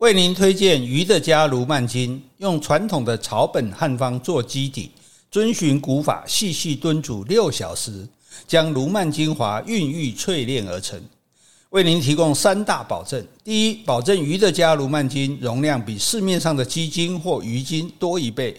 [0.00, 4.90] 为您推荐鱼的家卢曼筋，用传统的草本汉方做基底，
[5.30, 8.08] 遵循古法细细炖煮六小时，
[8.46, 10.98] 将卢曼精华孕育淬炼而成。
[11.68, 18.54] 为您提供三大保证：第一，保证鱼的家卢曼筋容量比市面上的鸡精或鱼精多一倍；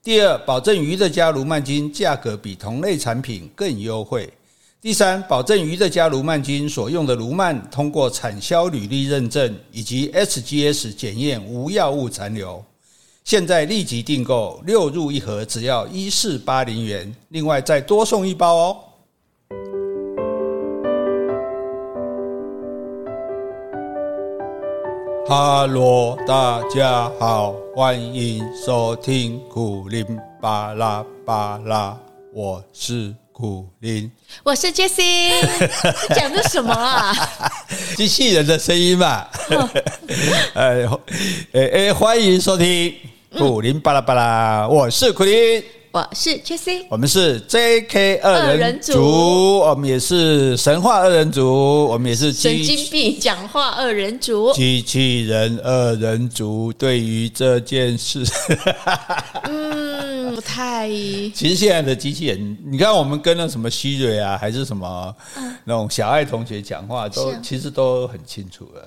[0.00, 4.28] 第二，保证鱼的家卢曼筋价格比同类产品更优惠；
[4.84, 12.62] 第三，保证余德家卢曼菌所用的卢曼通过产销履历认证以及 SGS 检验无药物残留。
[13.24, 18.76] 现在立即订购，六入一盒，只要一四八零元，另外再多送一包哦。
[25.26, 30.04] 哈喽，大家好，欢迎收听苦林
[30.42, 31.98] 巴拉巴拉，
[32.34, 34.08] 我是苦苓，
[34.44, 35.32] 我是 Jessie，
[36.14, 37.12] 讲的什么啊？
[37.96, 39.26] 机器人的声音嘛。
[40.54, 40.86] 哎，
[41.52, 42.94] 哎哎，欢迎收听
[43.36, 45.64] 古林巴拉巴拉，我是苦苓。
[45.94, 56.72] 我是 Jessie，我们是 JK 二人组，我们也是神话二人组，我们也是神经病讲话二人组，机器人二人组。
[56.72, 58.24] 对于这件事，
[59.46, 60.88] 嗯，不太。
[60.88, 65.14] 其实现在的机器人，你看我们跟那什么希瑞啊，还是什么
[65.62, 68.82] 那种小爱同学讲话，都其实都很清楚了。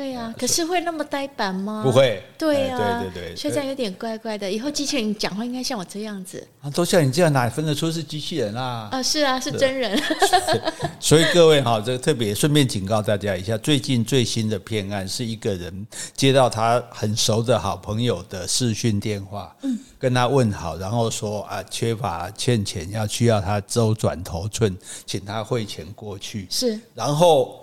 [0.00, 1.82] 对呀、啊，可是会那么呆板吗？
[1.84, 2.22] 不会。
[2.38, 4.50] 对呀、啊，对对对，所以这样有点怪怪的。
[4.50, 6.42] 以后机器人讲话应该像我这样子。
[6.62, 8.88] 啊，都像你这样，哪分得出是机器人啊？
[8.90, 10.02] 啊，是啊，是真人。
[10.98, 26.46] 所以各位哈，这个特别顺便警告大家一下，最近最新的骗案是一个人接到他很熟的好朋友的视讯电话，嗯，跟他问好，然后说啊，缺乏欠钱，要需要他周转头寸，请他汇钱过去。
[26.48, 27.59] 是，然后。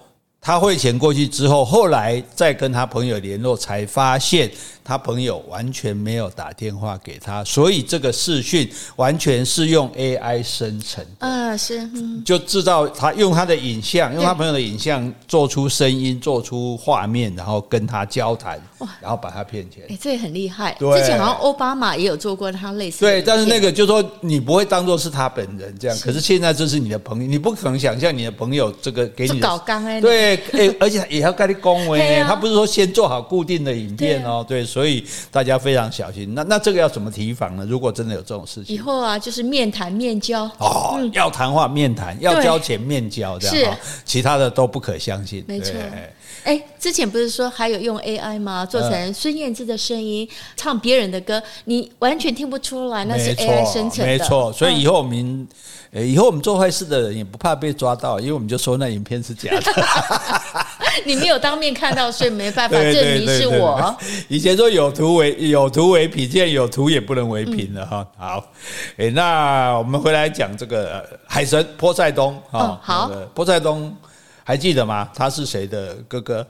[0.48, 4.50] 他汇钱过去之后，后来再跟他朋友联络，才发现
[4.82, 11.28] 他朋友完全没有打电话给他，所以这个视讯完全是用 AI 生成的。
[11.28, 11.86] 啊，是，
[12.24, 18.58] 就制造他用他的影像，用他朋友的影像做出声音，做出画面，然后跟他交谈，
[19.02, 19.84] 然后把他骗钱。
[19.90, 20.72] 哎，这也很厉害。
[20.80, 23.12] 之前好像奥巴马也有做过他类似的。
[23.12, 30.37] 对，但是那个就是说你不会当做是他本人这样，可是现在这是你的朋友，你不可能想象你的朋友这个给你搞刚哎，对。
[30.54, 36.34] 哎，而且也要跟你恭维，他不是说先做好固定的影片哦，对，所以大家非常小心。
[36.34, 37.66] 那那这个要怎么提防呢？
[37.68, 45.44] 如果真的有这种事情，以后啊，就是面谈面交哦，要谈话面谈，要交钱面交这样，其他的都不可相信。
[45.48, 45.74] 没错。
[46.44, 48.66] 哎，之前不是说还有用 AI 吗？
[48.66, 54.06] 做成孙燕姿的声音唱别人的歌，你完全听不出来那是 AI 生成的。
[54.06, 55.48] 没错，所以以后我们。
[55.92, 59.72] 以后我们做坏事的人也不怕被抓到，因为我们就说那影片是假的。
[61.06, 63.96] 你没有当面看到，所以没办法证明是我。
[64.28, 68.08] 以前说有图为有图为凭，现在有图也不能为凭了哈。
[68.18, 68.44] 好，
[68.98, 72.80] 诶，那我们回来讲这个海神波塞冬哈。
[72.82, 73.96] 好，波塞冬
[74.44, 75.10] 还记得吗？
[75.16, 76.46] 他是谁的哥哥？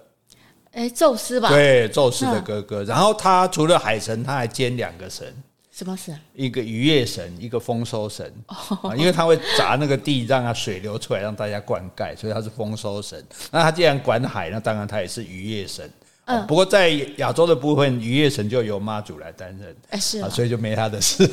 [0.71, 1.49] 诶，宙斯吧？
[1.49, 2.83] 对，宙斯的哥哥。
[2.85, 5.25] 然后他除了海神，他还兼两个神。
[5.77, 6.19] 什么神？
[6.33, 8.33] 一个渔业神，一个丰收神。
[8.97, 13.23] 因为他会砸那个地，让它水流出来，让大家灌溉，所以他是丰收神。
[13.51, 15.87] 那他既然管海，那当然他也是渔业神。
[16.25, 16.47] 嗯。
[16.47, 19.75] 不过在亚洲的部分，渔业神就由妈祖来担任。
[19.91, 21.29] 哎，是啊，所以就没他的事。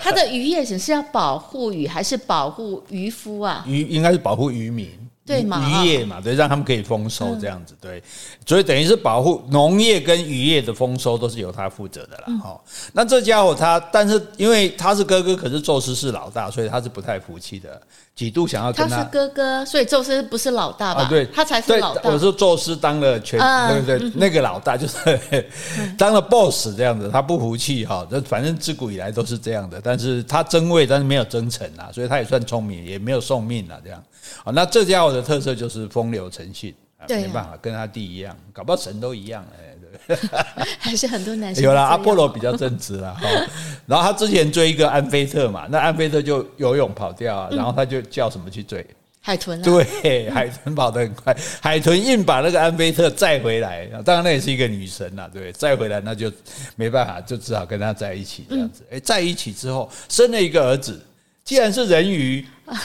[0.00, 3.64] 他的渔业神是要保护鱼，还是保护渔夫啊？
[3.66, 4.88] 渔应该是保护渔民。
[5.28, 8.02] 对嘛，渔业嘛，对，让他们可以丰收这样子，对，
[8.46, 12.24] 所以等于是保护农业跟渔业的丰收都是由他负责的啦。
[12.42, 17.80] 好，那这家伙他，但是因为他是哥哥，可是宙斯是老大，所以他是不太服气的。
[18.14, 21.06] 几度想要跟他，他是哥哥，所以宙斯不是老大吧？
[21.08, 22.10] 对，他才是老大。
[22.10, 24.12] 我说宙斯当了全，对不对？
[24.16, 24.96] 那个老大就是
[25.96, 28.04] 当了 boss 这样子，他不服气哈。
[28.10, 34.02] 这反正自古以来都是这样的，但是他争位，但是没有争成啊，所以他也算聪明，也没有送命啊，这样。
[34.44, 36.74] 好，那这家伙的特色就是风流成性，
[37.08, 39.64] 没办法，跟他弟一样，搞不好神都一样哎。
[40.78, 43.22] 还是很多男生 有了，阿波罗比较正直了哈。
[43.86, 48.86] 然后他之前追一个安菲特嘛，那安菲特就游泳跑掉啊，然后他就叫什么去追
[49.20, 49.60] 海豚？
[49.62, 53.86] 对，海豚跑得很快，海豚硬把那个安菲特载回来。
[54.04, 56.30] 当然那也是一个女神呐，对，载回来那就
[56.76, 58.82] 没办法，就只好跟他在一起这样子。
[58.90, 61.00] 哎，在一起之后生了一个儿子，
[61.44, 62.46] 既然是人鱼。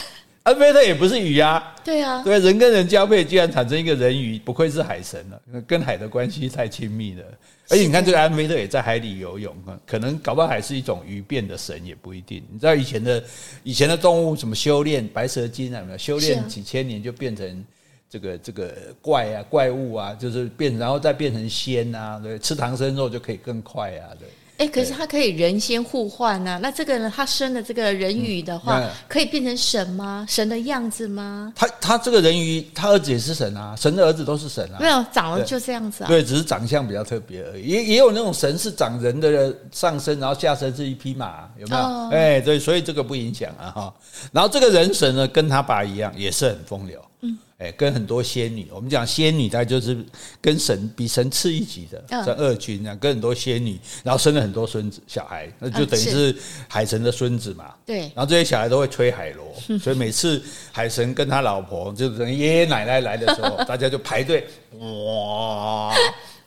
[0.44, 7.24] 安菲特也不是鱼啊，对啊，对，人跟人交配，居然产生一个人鱼，不愧是海神了，跟海的关系太亲密了。
[7.70, 9.56] 而且你看，这个安菲特也在海里游泳，
[9.86, 12.42] 可能搞不好还是一种鱼变的神也不一定。
[12.52, 13.24] 你知道以前的
[13.62, 17.64] 以前的动物什么修炼白蛇精啊，修炼几千年就变成
[18.10, 24.28] 这个这个怪啊怪物啊，就是变然后再变成仙啊，对，吃唐僧肉就可以更快啊，对。
[24.56, 26.58] 哎，可是他可以人仙互换呐、啊。
[26.62, 30.24] 那这个人，他生的这个人鱼的话，嗯、可以变成神吗？
[30.28, 31.52] 神的样子吗？
[31.56, 34.78] 他他这个人鱼，他儿子也是神啊，神的儿子都是神啊。
[34.78, 36.06] 没有长得就这样子啊。
[36.06, 37.66] 对，只是长相比较特别而已。
[37.66, 41.82] 也也有那种神是长人的上身，然后下身是一匹马，有没有？
[42.10, 43.94] 哎、哦，对，所以这个不影响啊哈。
[44.30, 47.04] 然后这个人神呢，跟他爸一样，也是很风流。
[47.22, 47.36] 嗯。
[47.64, 50.04] 哎，跟很多仙女，我们讲仙女，她就是
[50.40, 56.36] 跟神比神次一级的，像二君这样，跟很多仙女，然后生了很多孙子小孩，那就等于是
[56.68, 57.74] 海神的孙子嘛。
[57.86, 64.46] 对，然后这些小孩都会吹海螺， 所以每次海神跟他老婆，就等于爷爷奶奶来的时候， 大家就排队，
[64.78, 65.94] 哇。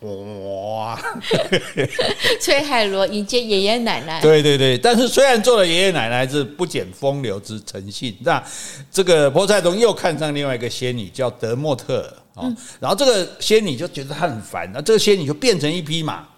[0.00, 0.96] 哇！
[2.40, 4.20] 吹海螺迎接爷爷奶奶。
[4.20, 8.16] 对对对，但是虽然做了爷爷奶奶，是不减风流之诚信。
[8.20, 8.42] 那
[8.92, 12.44] 这个波塞冬又看上另外一个仙女，叫德莫特尔。
[12.44, 16.28] 嗯，然后这个仙女就觉得她很烦，那这个仙女就变成一匹马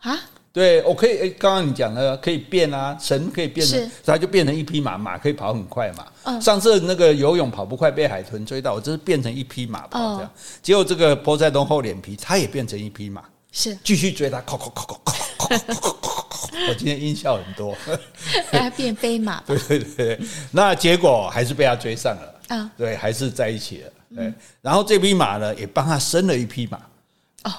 [0.00, 0.20] 啊。
[0.56, 6.06] 对，我可以诶，刚刚你讲的可以变啊，神可以变成，它就变成一匹马，马可以跑很快嘛。
[6.22, 10.22] 嗯、上次那个游泳跑不快被海豚追到，我就是变成一匹马跑这样。
[10.22, 10.30] 哦、
[10.62, 13.22] 结果这个波塞冬厚脸皮，他也变成一匹马，
[13.52, 16.48] 是继续追他，靠靠靠靠靠靠靠靠。
[16.70, 17.76] 我今天音效很多，
[18.50, 19.38] 他变飞马。
[19.46, 20.20] 对对对，
[20.52, 23.92] 那结果还是被他追上了啊，对，还是在一起了。
[24.16, 26.80] 对，嗯、然后这匹马呢，也帮他生了一匹马。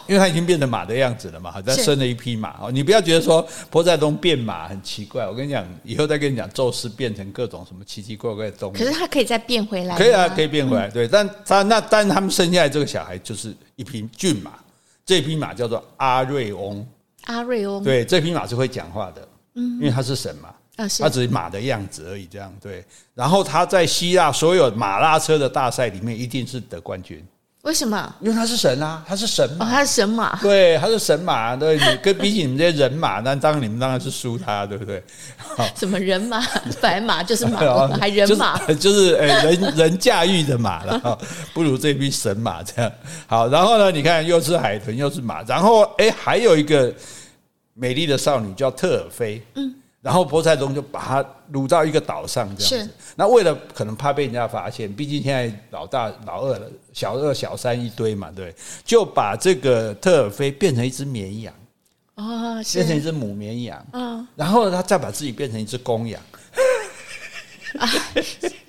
[0.08, 2.72] 因为他已经变成马的样子了嘛，好像生了一匹马哦。
[2.72, 8.74] 你不要觉得说波塞冬变马很奇怪，我跟你讲，以后再跟你讲，宙斯变成各种什么奇奇怪怪的动物。
[8.74, 9.98] 可是他可以再变回来。
[9.98, 10.90] 可以啊，可以变回来。
[10.90, 14.54] 对，但他那但他们生下来这个小孩就是一匹骏马，
[15.06, 16.86] 这匹马叫做阿瑞翁。
[17.26, 17.84] 阿瑞翁。
[17.84, 22.84] 对，这匹马是会讲话的，嗯，因为他是神嘛，啊，是，他只是马的样子而已，这样对。
[23.14, 27.26] 然后他在希腊所有马拉车的大赛里面一定是得冠军。
[27.68, 28.16] 为什么？
[28.22, 35.04] 因为他是神啊，他是神马，哦、他是神马，对，他是神马，对，你跟比起你们这些人马，那当然你们当然是输他，对不对？
[35.76, 36.42] 什么人马、
[36.80, 37.60] 白马就是马，
[38.00, 41.20] 还人马，就是、就是、人人驾驭的马了，
[41.54, 42.90] 不如这匹神马这样。
[43.28, 46.94] 好，然后呢，你看又是海豚又是马，然后哎，还有一个
[47.74, 49.76] 美丽的少女叫特尔菲，嗯。
[50.08, 52.94] 然后波塞冬就把他掳到一个岛上，这样子。
[53.14, 56.58] 那为了可能怕被人家发现，毕竟现在老大、老二，
[56.94, 58.56] 小二、小三一堆嘛，对，
[58.86, 61.54] 就把这个特尔菲变成一只绵羊，
[62.16, 66.22] 哦，变成一只母绵羊，嗯，然后他再把自己变成一只公羊。
[67.78, 67.90] 啊，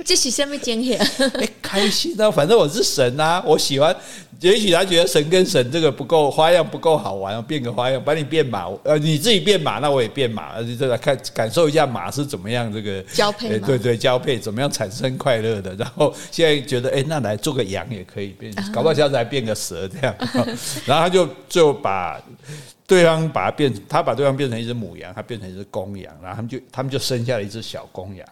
[0.05, 0.99] 这是什么经验？
[1.35, 2.31] 哎，开心啊！
[2.31, 3.95] 反正我是神啊，我喜欢。
[4.41, 15.75] 也许他觉得神跟神这个不够花样，不够好玩，变个花样，把你变马，呃，你自己变马，那我也变马，就来看感受一下马是怎么样这个交配，对对，交配怎么样产生快乐的。
[15.75, 20.15] 然后现在觉得，哎，那来做个羊也可以变，搞不好下次还变个蛇这样。
[20.87, 22.23] 然后他就就把
[22.87, 28.25] 对方把它变，他把对方变成一只母羊，他变成一只公羊，然后他们就他们就生下了一只小公羊。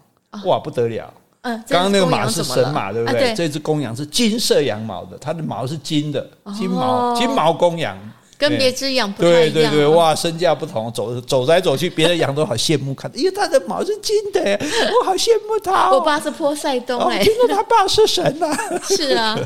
[0.44, 1.12] 哇，不得了！
[1.42, 3.32] 嗯，刚刚那个马是神马，对不对？
[3.34, 7.96] 这只公羊是金色羊毛的，它的毛是金的，金毛金毛公羊，
[8.36, 9.52] 跟别只羊不太一样。
[9.52, 14.58] 对对对，哇，身价不同，走走来走去，别的羊都好羡慕看，因为它的毛是金的，
[15.00, 15.92] 我好羡慕它。
[15.92, 18.56] 我爸是波塞冬，哎，听说他爸是神呐。
[18.82, 19.38] 是啊，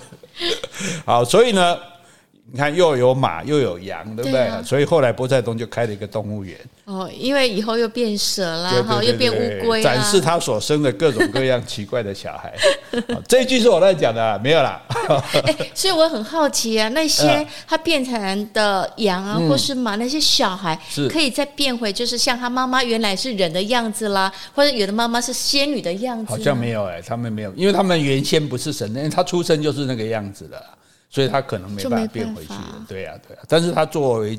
[1.05, 1.77] 好，所以呢。
[2.53, 4.41] 你看，又有马又有羊，对不对？
[4.41, 6.59] 啊、所以后来波塞冬就开了一个动物园。
[6.85, 12.53] 哦，因为以后又变蛇啦，然后又变乌龟，展示他所生的各种各样奇怪的小孩。
[13.29, 14.83] 这一句是我在讲的，没有啦。
[15.47, 20.77] 哎，所以我很好奇啊，那些他变成的羊啊，或是马，那些小孩
[21.09, 26.33] 可以再变回，就是像他妈妈原来是人的样子啦，或者有的妈妈是仙女的样子。
[26.33, 30.61] 好像没有哎、欸，他们没有，因为他们原先不是神，因为他出生就是那个样子的。
[31.13, 33.43] 所以他可能没办法变回去的，对呀，对呀。
[33.49, 34.39] 但是他作为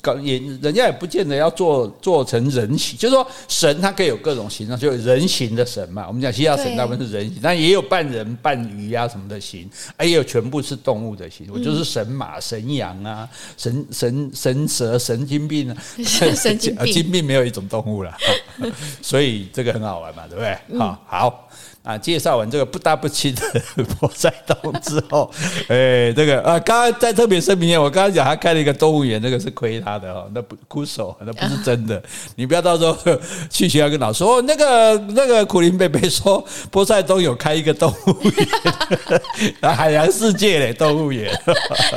[0.00, 6.06] 搞，也人家也不见得要做做成人形，就是说神他可以有各种形状，就有人形的神嘛。
[6.06, 9.68] 我们讲希腊神大部分是人形，但也有半人半鱼啊什么的形，
[9.98, 11.48] 也有全部是动物的形。
[11.52, 18.16] 我就是神马、神羊啊，神神神蛇、神经病啊， 神经病， 经病没有一种动物了，
[19.02, 20.78] 所以这个很好玩嘛，对不对？
[20.78, 21.43] 好，好。
[21.84, 23.42] 啊，介绍完这个不搭不亲的
[24.00, 25.30] 波塞冬之后，
[25.68, 32.02] 哎，这个啊，刚刚在特别声明，我刚刚讲他开了一个动物园，这个是亏他的哦，那不哭手，那不是真的。
[32.36, 32.96] 你不要到时候
[33.50, 39.20] 去学校跟老师说，那个那个苦林贝贝说波塞冬有开一个动物园，
[39.76, 41.38] 海洋世界嘞，动物园。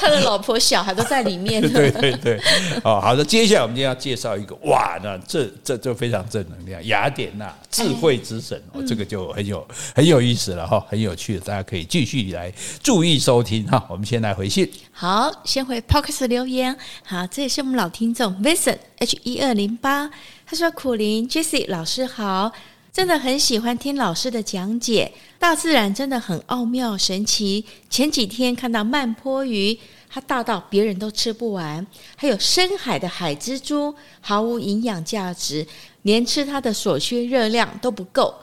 [0.02, 1.62] 他的老婆小孩都在里面。
[1.62, 2.42] 对对对，
[2.84, 9.66] 哦，好的，接下来我们就要介绍一个，哇，那这这就非常正能量，雅典娜智慧之神哦，这个就很有
[9.96, 13.86] 很有意思了哈，很有趣，大家可以继续来注意收听哈。
[13.90, 20.10] 我们先来回信，好，先回 Podcast 留言，好，这也是我们老听众 Vincent H 一二零八，
[20.46, 22.52] 他说苦苓 Jessie 老师好，
[22.92, 27.66] 真的很喜欢听老师的讲解，大自然真的很奥妙神奇。
[27.90, 29.78] 前几天看到曼波鱼。
[30.10, 35.68] 它大到别人都吃不完，还有深海的海蜘蛛，毫无营养价值，
[36.04, 38.34] 连吃它的所需热量都不够。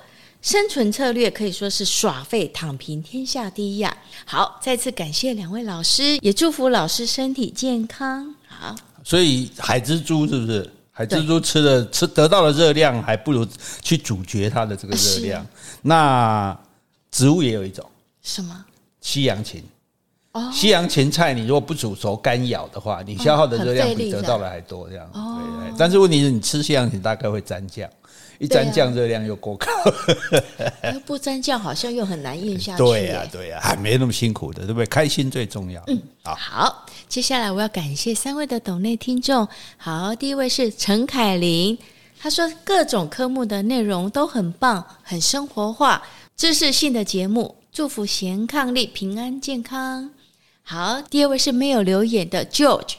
[0.44, 3.96] 生存策略可以说是耍废躺平，天下第一呀！
[4.26, 8.34] 好，再次感谢两位老师，也祝福老师身体健康。
[8.46, 10.70] 好，所以海蜘蛛是不是？
[10.92, 13.48] 海蜘蛛吃的吃得到的热量，还不如
[13.80, 15.44] 去咀嚼它的这个热量。
[15.80, 16.54] 那
[17.10, 17.82] 植物也有一种
[18.22, 18.66] 什么？
[19.00, 19.64] 西洋芹。
[20.32, 24.90] 哦西洋芹菜，你如果不煮熟干咬的话，你消耗的热量比得到的还多。
[24.90, 25.74] 这样，对对。
[25.78, 27.88] 但是问题是你吃西洋芹大概会沾酱，
[28.38, 29.66] 一沾酱热量又过高。
[31.06, 32.78] 不沾酱好像又很难咽下去。
[32.84, 34.86] 对呀对呀，还没那么辛苦的，对不对？
[34.86, 35.82] 开心最重要。
[35.86, 36.34] 嗯，好。
[36.34, 39.46] 好，接下来我要感谢三位的懂内听众。
[39.76, 41.76] 好，第一位是陈凯琳，
[42.18, 46.02] 他说各种科目的内容都很棒，很生活化，
[46.36, 50.10] 知识性的节目，祝福贤伉俪平安健康。
[50.62, 52.94] 好，第二位是没有留言的 George。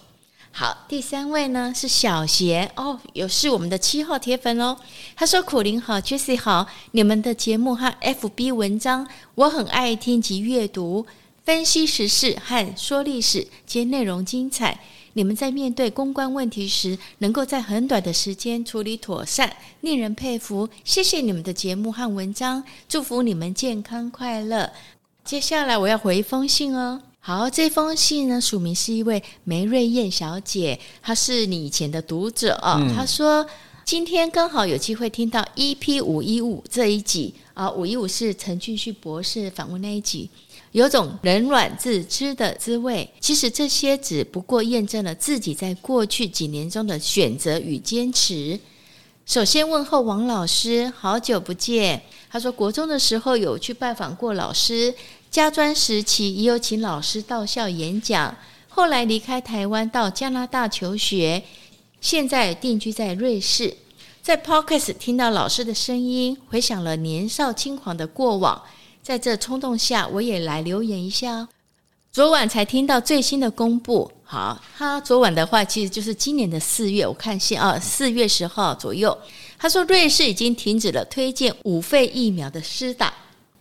[0.57, 4.77] 好，第三位呢是小贤哦，有是我们的七号铁粉哦。
[5.13, 11.05] 他说：“苦灵好，Jesse 好，你们的节目和 FB 文章我很爱听及阅读，
[11.43, 14.79] 分析时事和说历史，皆内容精彩。
[15.11, 20.69] 你们在面对公关问题时，能够在很短的时间处理妥善，令人佩服。
[20.85, 24.71] 谢谢你们的节目和文章，祝福你们健康快乐。
[25.25, 32.79] 接下来我要回一封信哦。”好，这封信呢，署名是一位梅瑞燕小姐，她是你以前的读者啊。
[32.95, 33.43] 她、嗯、说
[33.83, 40.29] 今天刚好有机会听到 EP 五一五这一集啊，五一五是陈俊旭博士访问那一集，
[40.73, 43.09] 有种冷暖自知的滋味。
[43.19, 48.59] 其实这些只不过验证了自己在过去几年中的选择与坚持。
[49.25, 51.99] 首先问候王老师，好久不见。
[52.29, 54.93] 她说国中的时候有去拜访过老师。
[55.35, 58.33] 家专时期也有请老师到校演讲，
[58.69, 61.43] 后来离开台湾到加拿大求学，
[61.99, 63.75] 现在定居在瑞士。
[64.21, 68.63] 在 Podcast 听到老师的声音，回想了年少轻狂的过往，
[69.03, 71.33] 在这冲动下，我也来留言一下。
[71.33, 71.49] 哦
[72.13, 79.17] 昨晚才听到最新的公布，好，他昨晚的话其实就是今年的四月，我看见啊，四月十号左右，
[79.59, 83.13] 他说瑞士已经停止了推荐五费疫苗的施打。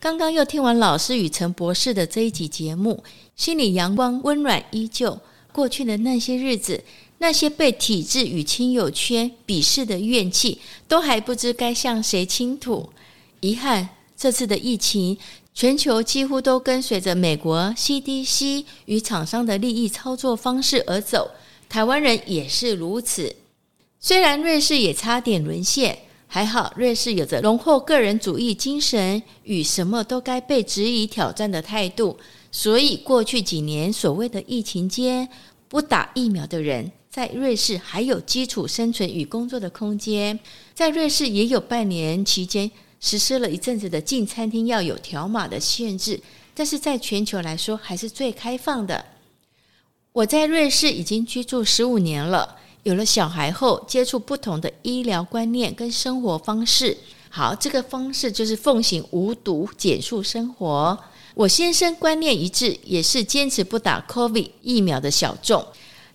[0.05, 3.03] 刚刚又听完老师与陈博士的这一集节目，
[3.37, 5.19] 心里阳光温暖依旧。
[5.51, 6.85] 过去的那些日子，
[7.17, 12.91] 那些被体制与亲友圈鄙视的怨气，都还不知该向谁倾吐。
[13.41, 15.17] 遗憾，这次的疫情，
[15.55, 21.31] 全球几乎都跟随着美国 CDC 与厂商的利益操作方式而走，
[21.67, 23.35] 台湾人也是如此。
[23.99, 26.01] 虽然瑞士也差点沦陷。
[26.35, 32.19] 还好，瑞士有着浓厚个人主义精神与什么都该被质疑挑战的态度，
[32.51, 35.29] 所以过去几年所谓的疫情间
[35.69, 40.37] 不打疫苗的人，在瑞士还有基础生存与工作的空间。
[40.75, 46.21] 在瑞士也有半年期间实施了一阵子的进餐厅要有条码的限制，
[46.53, 49.05] 但是在全球来说还是最开放的。
[50.11, 52.57] 我在瑞士已经居住十五年了。
[52.85, 56.97] 有了小孩后，接触不同的医疗观念跟生活方式。
[57.31, 60.97] 好，这个方式就是奉行无毒减塑生活。
[61.35, 65.67] 我先生观念一致，也是坚持不打 COVID 疫苗的小众。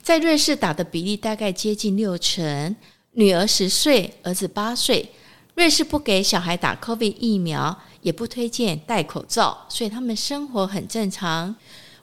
[0.01, 2.75] 在瑞士打的比例大概接近六成。
[3.13, 5.09] 女儿十岁，儿子八岁。
[5.55, 11.55] 瑞士不给小孩打 COVID 疫苗，也不推荐戴口罩，所以他们生活很正常。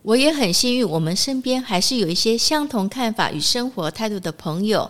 [0.07, 4.89] 我也很幸运，我们身边还是有一些相同看法与生活态度的朋友、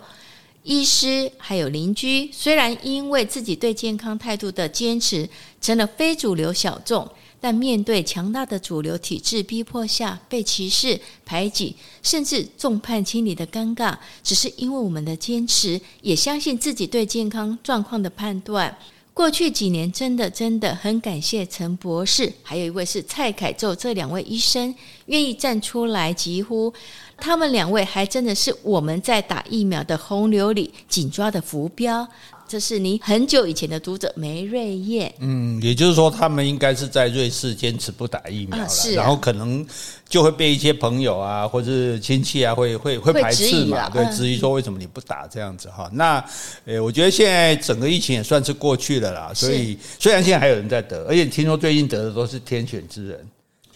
[0.62, 2.30] 医师，还有邻居。
[2.30, 5.26] 虽然因为自己对健康态度的坚持，
[5.58, 7.08] 成了非主流小众，
[7.40, 18.76] 但面对强大的主流体制逼迫下，被歧视、排挤，甚至众叛亲离的尴尬，只是因为我们的坚持，也相信自己对健康状况的判断。
[19.16, 24.74] 过去几年，真的真的很感谢陈博士，还有一位是蔡凯宙，这两位医生
[25.06, 26.70] 愿意站出来疾呼，
[27.18, 32.06] 他们两位还真的是我们在打疫苗的洪流里紧抓的浮标。
[32.48, 35.12] 这是你很久以前的读者梅瑞叶。
[35.18, 39.66] 嗯，也就是说，他们应该是在瑞士坚持不打疫苗了，啊啊、然后可能
[40.08, 45.90] 就会被一些朋友啊，或者是亲戚啊，会会会排斥嘛，对，质疑说为什么你不打这样子哈？
[45.92, 46.24] 那
[46.66, 53.26] 呃，我觉得现在整个疫情也算是过去了啦，所以虽然现在还有人在得，而且听说最近得的都是天选之人。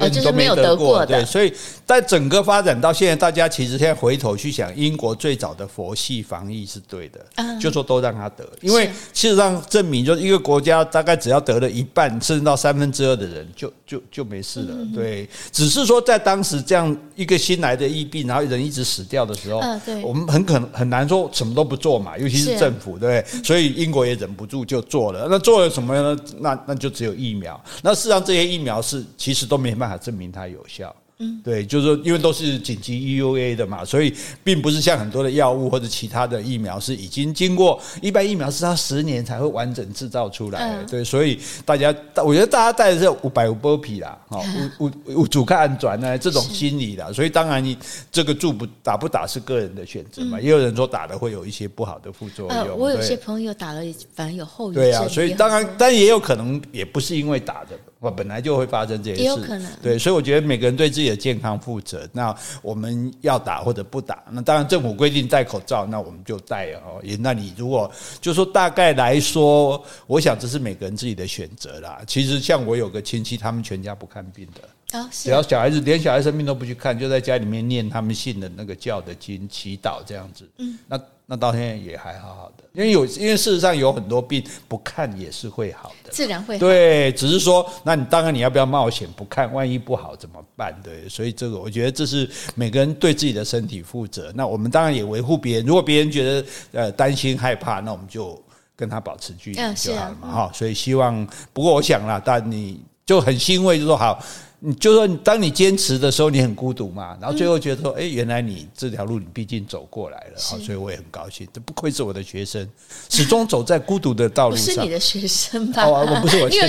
[0.09, 1.53] 就是没有得过的，对，所以
[1.85, 7.21] 在整个发展到现在，大家其实现在回头去想，英国最早的佛系防疫是对的，
[7.61, 14.75] 就说都让他得，因为事实上证明，就是一个国家大概只要得了一半，甚至到三分之二的人，就就就没事了。
[14.95, 19.61] 对，只是说在当时这样一个新来的疫病，然后人一直死掉的时候，
[20.03, 25.27] 我们很可能很难说什么都不做嘛，尤其是政府，对，所以英国也忍不住就做了。
[25.29, 26.21] 那做了什么呢？
[26.39, 27.61] 那那就只有疫苗。
[27.83, 29.90] 那事实上这些疫苗是其实都没办法。
[29.97, 30.95] 证明它有效。
[31.23, 34.11] 嗯，对，就是说，因为都是紧急 EUA 的嘛，所以
[34.43, 40.85] 并不是像很多的药物或者其他的疫苗是已经经过一般疫苗是它十年才会完整制造出来的。
[40.87, 41.95] 对，所以大家，
[42.25, 44.43] 我觉得大家带的是五百五波皮啦，哦，
[44.81, 47.77] 五五五主看转呢这种心理啦， 所以当然你
[48.11, 52.79] 这个注不打不打是个人的选择嘛，也有人说打的会有一些不好的副作用。
[52.79, 53.83] 我有些朋友打了
[54.15, 54.83] 反而有后遗症。
[54.83, 59.23] 对啊，所以当然，但也有可能也不是因为打的，我本来就会发生这些事。
[59.23, 59.73] 也有可能。
[59.83, 62.09] 对，所以我觉得每个人对自己的健康负责。
[62.13, 66.99] 那我们要打或者不打，那当然政府规定戴口罩，那我们就戴哦。
[67.03, 67.91] 也，那你如果
[68.21, 72.01] 就说大概来说，我想这是每个人自己的选择啦。
[72.07, 80.49] 其实像我有个亲戚，他们全家不看病的，啊，只要小孩子连小孩生病都不去看，就在家里面念他们信的那个教的经，祈祷这样子。
[80.59, 80.99] 嗯，那。
[81.33, 86.59] 那到现在也还好好的，因为有，因为事实上有很多病不看也是会好的，自然会好。
[86.59, 89.53] 对，只是说，那你当然你要不要冒险不看？
[89.55, 90.77] 万一不好怎么办？
[90.83, 94.33] 对，所以这个我觉得这是每个人对自己的身体负责。
[94.35, 98.37] 那我们当然也维护别人，如果别人觉得呃担心害怕，那我们就
[98.75, 100.33] 跟他保持距离就好了嘛。
[100.33, 104.21] 哈，所以希望，不过我想啦，但你就很欣慰，就说好。
[104.63, 111.49] 你就说，当你坚持的时候，你很孤独嘛，然后最后觉得说，哎，原来你这条路你毕竟走过来了，好，所以我也很高兴。
[111.51, 112.69] 这不愧是我的学生，
[113.09, 114.67] 始终走在孤独的道路上。
[114.67, 115.87] 不是你的学生吧？
[115.87, 116.69] 哦，我不是我 学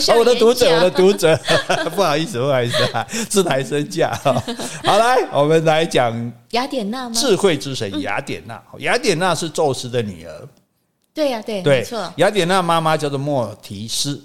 [0.00, 1.36] 生，我的读者，我的读者，
[1.96, 4.14] 不好意思，不好意思啊，自抬身价。
[4.84, 7.14] 好，来，我们来讲雅典娜吗？
[7.16, 10.48] 智慧之神雅典娜，雅典娜是宙斯的女儿。
[11.12, 12.12] 对呀，对，没错。
[12.18, 14.22] 雅典娜妈妈叫做莫提斯。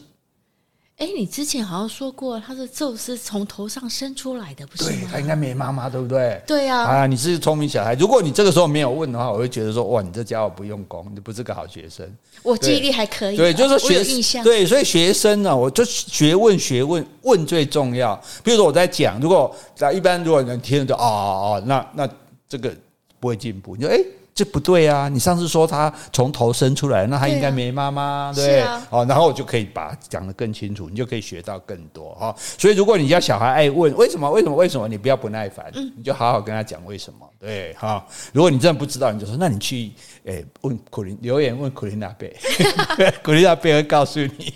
[0.99, 4.89] 哎，你之前好像说过，他是宙斯从头上生出来的，不是吗？
[4.89, 6.41] 对，他应该没妈妈，对不对？
[6.45, 6.77] 对呀。
[6.83, 7.93] 啊，你是聪明小孩。
[7.95, 12.05] 如果你这个时候没有问的话，我会觉得说，哇，你这家伙不用功，你不是个好学生。
[12.43, 13.38] 我记忆力还可以。
[13.38, 14.43] 对，就是学印象。
[14.43, 18.13] 对，所以学生呢，我就学问学问问最重要。
[18.43, 22.09] 比如说我在讲，如果在一般如果能听得到，哦哦哦，那那
[22.49, 22.75] 这个
[23.21, 23.73] 不会进步。
[23.77, 23.99] 你说，哎。
[24.39, 25.10] 这不对啊！
[25.10, 32.34] 你上次说他从头生出来，那他应该没妈妈，对，对啊，哦，然后我就可以把讲得更清楚，你就可以学到更多哈。
[32.58, 35.65] 所以如果你家小孩爱问为什么为什么为什么，你不要不耐烦，
[35.97, 38.02] 你就好好跟他讲为什么，对哈。
[38.32, 39.91] 如果你真的不知道，你就说那你去
[40.23, 42.34] 诶问苦林留言问苦林娜贝，
[43.21, 44.54] 苦林娜贝会告诉你。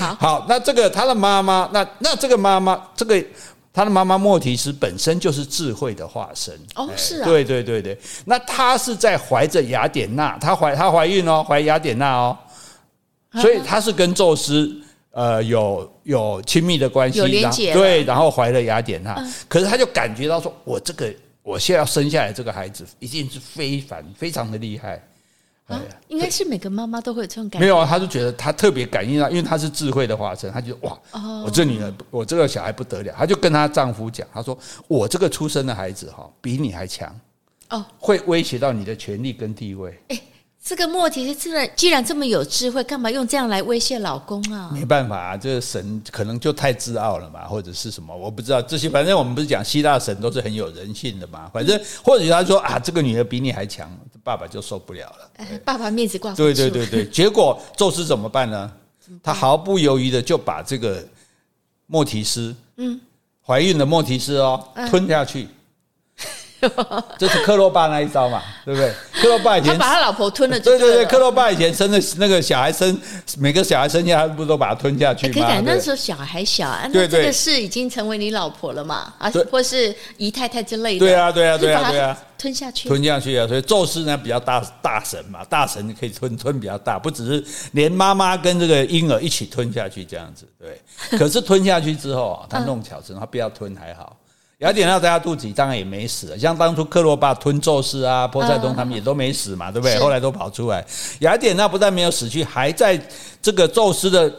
[0.00, 3.24] 好，好，那这个他的妈妈，那那这个妈妈这个。
[3.78, 7.96] 他的妈妈莫提斯本身就是智慧的化身哦，是啊，对对对对。
[8.24, 12.36] 那她是在怀着雅典娜，她怀她怀孕哦，怀雅典娜哦，
[13.34, 14.76] 所以她是跟宙斯
[15.12, 19.24] 呃有有亲密的关系，有连结，对，然后怀了雅典娜。
[19.46, 21.14] 可是她就感觉到说，我这个
[21.44, 25.00] 我现在要生下来这个孩子一定是非凡非常的厉害。
[25.68, 27.60] 啊，应该是每个妈妈都会有这种感觉。
[27.60, 30.98] 没有啊，她就觉得她特别感应到，因为她是智慧的化身，她就哇，
[31.44, 37.14] 我这女儿，我这个小孩不得了，她就跟她丈夫讲，她说我这个出生的孩子哈，比你还强，
[37.70, 39.96] 哦，会威胁到你的权利跟地位。
[40.08, 40.22] 欸
[40.68, 44.68] 这个莫提斯真的，既然这么有智慧，干嘛用这样来威胁老公啊？
[44.70, 48.86] 没办法啊，这个神可能就太自傲了嘛，或者是什么，我不知道这些。
[48.86, 51.50] 反正我们不是讲希腊神都是很有人性的嘛。
[51.54, 53.90] 反正或者他说啊，这个女儿比你还强，
[54.22, 55.58] 爸爸就受不了了。
[55.64, 56.42] 爸爸面子挂不住。
[56.42, 58.70] 对对对对，结果宙斯怎么办呢？
[59.22, 61.02] 他毫不犹豫的就把这个
[61.86, 63.00] 莫提斯，嗯，
[63.42, 65.48] 怀孕的莫提斯哦，吞下去。
[67.18, 68.92] 这是克洛巴那一招嘛，对不对？
[69.20, 72.98] 克洛巴以前他把他老婆吞了，对对对，克洛巴以前生的那个小孩生
[73.38, 75.32] 每个小孩生下来，不都把他吞下去吗？
[75.34, 79.12] 可以讲那时候小孩小啊，对这个是已经成为你老婆了嘛？
[79.18, 80.98] 啊，或是姨太太之类的。
[80.98, 83.46] 对啊，对啊，对啊，对啊，吞下去，吞下去啊！
[83.46, 90.44] 所以宙斯呢比较大大神嘛，大神可以吞吞比较大，不只是连妈妈跟这个婴儿一起吞下去这样子。
[90.58, 90.80] 对，
[91.18, 94.16] 可是吞下去之后啊，他弄巧成，他不要吞还好。
[94.58, 99.96] 雅典娜在她肚子里当然也没死，像当初克洛巴吞宙斯啊、波塞冬他们也都没死嘛，对不对？
[100.00, 100.84] 后来都跑出来。
[101.20, 103.00] 雅典娜不但没有死去，还在
[103.40, 104.32] 这个宙斯的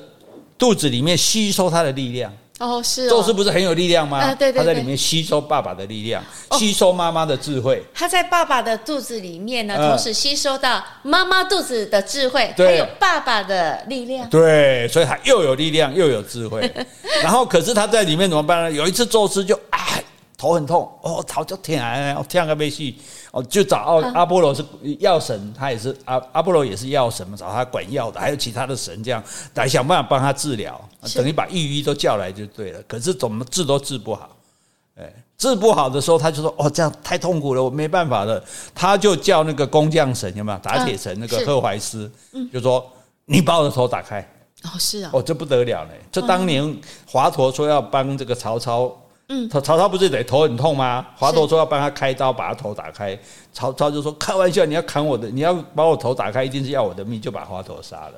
[0.57, 2.29] 肚子里面吸收他的力量。
[2.59, 3.09] 哦，是哦。
[3.09, 4.19] 宙斯不是很有力量吗？
[4.19, 4.59] 啊，对对对。
[4.59, 7.83] 他在里面吸收爸爸的力量，吸收妈妈的智慧。
[7.93, 14.29] 他在爸爸的肚子里面呢，同时吸收到妈妈肚子的智慧，还有爸爸的力量。
[14.29, 16.69] 对，所以他又有力量又有智慧。
[17.23, 18.71] 然后，可是他在里面怎么办呢？
[18.71, 20.03] 有一次，宙斯就哎。
[20.39, 22.93] 头很痛哦，头就疼啊，疼个要死
[23.31, 24.63] 哦，就找阿阿波罗是
[24.99, 29.21] 药神，他也是阿阿波罗也是药神嘛，找他管药的，还有其他的神这样
[29.55, 30.79] 来想办法帮他治疗，
[31.13, 32.81] 等于把御医都叫来就对了。
[32.87, 34.29] 可是怎么治都治不好，
[34.95, 38.41] 哎，治不好的时候他就说哦，这样太痛苦了，我没办法了。
[38.73, 42.09] 他就叫那个工匠神有没有打铁神那个赫淮斯，
[42.53, 42.89] 就说
[43.25, 44.21] 你把我的头打开
[44.63, 48.89] 哦，是啊，哦，这不得了嘞，这当年华佗说要帮这个曹操。
[49.31, 51.05] 嗯，曹曹操不是得头很痛吗？
[51.15, 53.17] 华佗说要帮他开刀，把他头打开。
[53.53, 58.13] 曹操就说：“开玩笑，你要砍我的，你要把我头打开，一定是要我的命，就把华佗杀了。”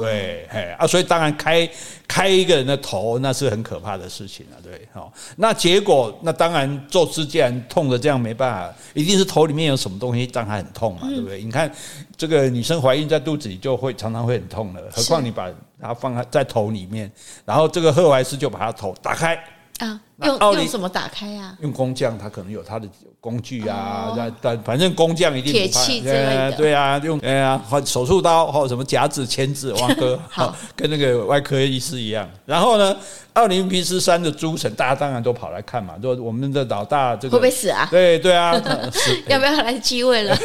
[0.00, 1.68] 对，嘿啊，所以当然开
[2.08, 4.58] 开一个人的头，那是很可怕的事情啊。
[4.60, 11.40] 对，好，那结果那当然宙斯既然痛得这样没办法，一定是头里面有什么东西让他很痛嘛，对不对？
[11.40, 11.70] 嗯、你看
[12.16, 15.48] 这个女生怀孕在肚子里就会常常会很痛了，何况你把
[15.80, 17.08] 它放在在头里面，
[17.44, 19.38] 然后这个赫淮斯就把他头打开。
[19.86, 21.56] 啊，用用什么打开呀？
[21.60, 22.86] 用工匠，他可能有他的
[23.18, 32.28] 工具啊，但但反正工匠一定铁器之类的，对啊，用哎呀，手术刀或者什么夹子、钳子、挖哥， 好，跟那个外科医师一样。
[32.44, 32.94] 然后呢，
[33.32, 37.88] 奥林匹斯山的诸神，大家当然都跑来看嘛，说我们的老大这个会不会死啊？
[37.90, 38.52] 对对啊，
[39.28, 40.36] 要不要来继位了？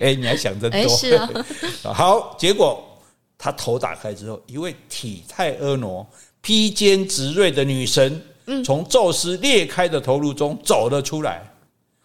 [0.00, 0.88] 哎，你还想真多？
[0.88, 1.28] 是啊。
[1.92, 2.82] 好，结果
[3.36, 6.06] 他头打开之后，一位体态婀娜、
[6.40, 8.22] 披肩直锐的女神。
[8.64, 11.42] 从宙斯裂开的头颅中走了出来。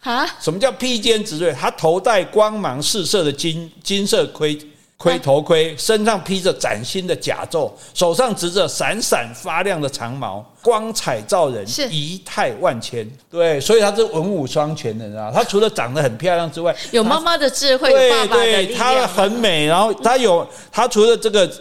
[0.01, 0.25] 啊？
[0.39, 1.51] 什么叫披肩执锐？
[1.51, 4.57] 他头戴光芒四射的金金色盔
[4.95, 13.05] 盔头盔，身上披着崭新的甲胄，手上执着闪闪发亮的长矛，光彩照人，仪态万千。
[13.29, 15.29] 对，所以他是文武双全的，你知道？
[15.31, 18.43] 他除了长得很漂亮之外， 有妈妈的智慧，有爸爸的。
[18.43, 21.51] 对，他很美，然后他有他除了这个。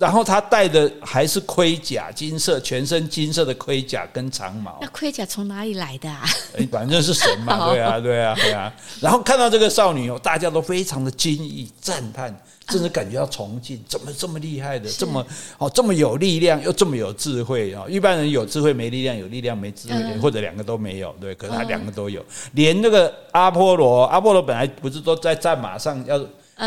[0.00, 4.78] 然后他戴的还是盔甲，金色，全身金色的盔甲跟长矛。
[4.80, 6.24] 那盔甲从哪里来的啊？
[6.72, 8.72] 反正是神嘛， 对啊，对啊，对啊。
[8.98, 12.34] 然后看到这个少女哦，大家都非常的惊异、赞叹，
[12.70, 13.78] 甚至感觉到崇敬。
[13.86, 14.88] 怎么这么厉害的？
[14.88, 15.22] 这么
[15.58, 17.84] 哦，这么有力量又这么有智慧啊！
[17.86, 21.34] 一般人有智慧没力量，有力量没智慧，或者两个都没有，对。
[21.34, 26.18] 可是他两个都有，连那个阿波罗，阿波罗本来不是都在战马上要。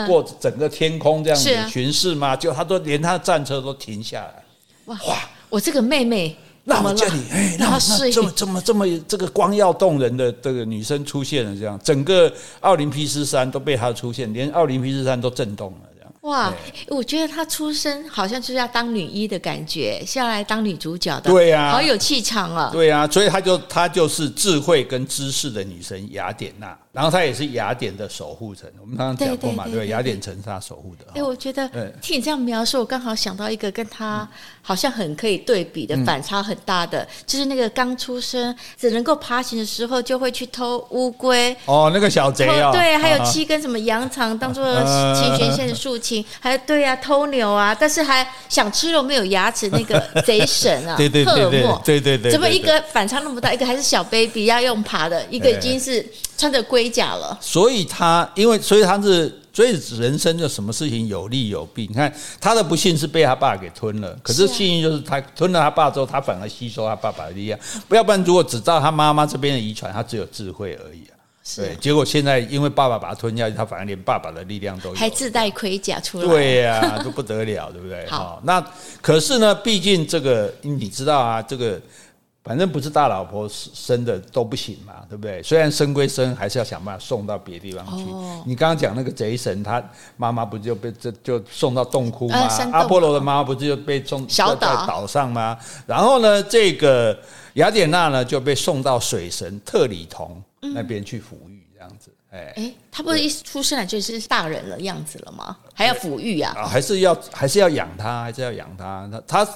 [0.08, 2.36] 过整个天空这样子巡视吗？
[2.36, 4.44] 就他都连他的战车都停下来。
[4.86, 5.18] 哇哇！
[5.50, 15.78] 我这个妹妹，那我叫你哎，那那这么这么这么这个光耀动人的这个女生出现了，这样整个奥林匹斯山都被她出现，连奥林匹斯山都震动了。
[16.22, 16.54] 哇，
[16.88, 21.30] 我觉得她出生好像就是要当女一的感觉，是要来当女主角的。
[21.30, 22.70] 对呀，好有气场啊。
[22.72, 26.78] 对呀，所以她就她就是智慧跟知识的女神雅典娜。
[26.94, 31.06] 然后他也是雅典的守护神，我们刚刚讲过嘛，对，对，对，雅典城是他守护的。
[31.16, 31.68] 哎，我觉得
[32.04, 34.30] 听你这样描述，我刚好想到一个跟他
[34.62, 41.56] 好像很可以对比的，反差很大的，嗯、就是那个刚出生只能够爬行的时候，就会去偷乌龟。
[41.66, 42.72] 哦，那个小贼啊、哦。
[42.72, 44.64] 对，还有七根什么羊肠当做
[45.16, 56.08] 琴弦线的竖琴，还有对呀、啊，偷牛啊，但是还想吃肉没有牙齿那个贼神啊，对对对对，对对对，怎么一个反差那么大，一个还是小 baby 要用爬的，一个已经是。
[56.44, 61.88] 穿着盔甲了，所以他因为所以他是所以人生就什么事情有利有弊。
[61.88, 67.58] 你看他的不幸是被他爸给吞了，可是幸运就是他吞了他爸之后，他反而吸收他爸爸的力量。
[67.88, 71.16] 不要不然，如果只照他妈妈这边的遗传，他只有智慧而已啊。
[71.56, 76.28] 对，结果现在因为爸爸把他吞下去，他反而连爸爸的力量都有，还自带盔甲出来。
[76.28, 78.06] 对呀、啊，都不得了，对不对？
[78.08, 78.62] 好，那
[79.02, 81.80] 可是呢，毕竟这个你知道啊，这个。
[82.44, 85.42] 反正不是大老婆生的都不行嘛，对不对？
[85.42, 88.04] 虽然生归生，还是要想办法送到别的地方去。
[88.12, 89.82] 哦、你刚刚讲那个贼神，他
[90.18, 92.48] 妈妈不就被这就送到洞窟吗？
[92.50, 94.44] 呃、阿波罗的妈妈不是就被送在
[94.86, 95.58] 岛上吗？
[95.88, 97.18] 然后呢，这个
[97.54, 102.12] 雅典娜呢就被送到水神特里同那边去抚育，这样子。
[102.30, 105.56] 哎、嗯，他不是一出生来就是大人的样子了吗？
[105.74, 106.54] 还要抚育啊？
[106.68, 108.24] 还是要还是要养他？
[108.24, 109.10] 还是要养他？
[109.26, 109.52] 他他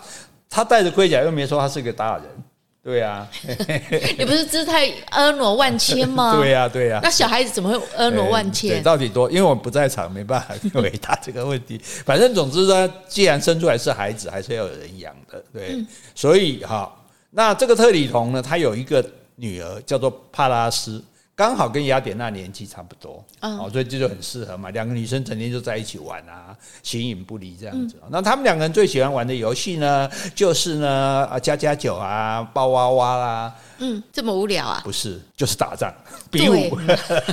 [0.50, 2.23] 他戴着盔甲，又没说他是个大人。
[2.88, 3.28] 对呀，
[4.17, 6.32] 你不是姿态婀娜万千吗？
[6.39, 7.02] 对呀，对呀。
[7.04, 8.82] 那小孩子怎么会婀娜万千？
[8.82, 9.30] 到底多？
[9.30, 11.78] 因为我不在场，没办法回答这个问题。
[12.06, 15.43] 反正总之呢，既然生出来是孩子，还是要有人养的。
[15.52, 15.84] 对，
[16.15, 16.89] 所以哈，
[17.32, 21.04] 那这个特里同呢，他有一个女儿叫做帕拉斯。
[21.38, 24.71] 刚好跟雅典娜年纪差不多，哦，所以这就很适合嘛。
[24.71, 27.95] 两个女生整天就在一起玩啊，形影不离这样子。
[28.10, 33.56] 那他们两个人最喜欢玩的游戏呢，就是呢啊，加加酒啊，抱娃娃啦。
[33.78, 34.82] 嗯，这么无聊啊？
[34.84, 35.93] 不是，就是打仗
[36.32, 36.76] 比武。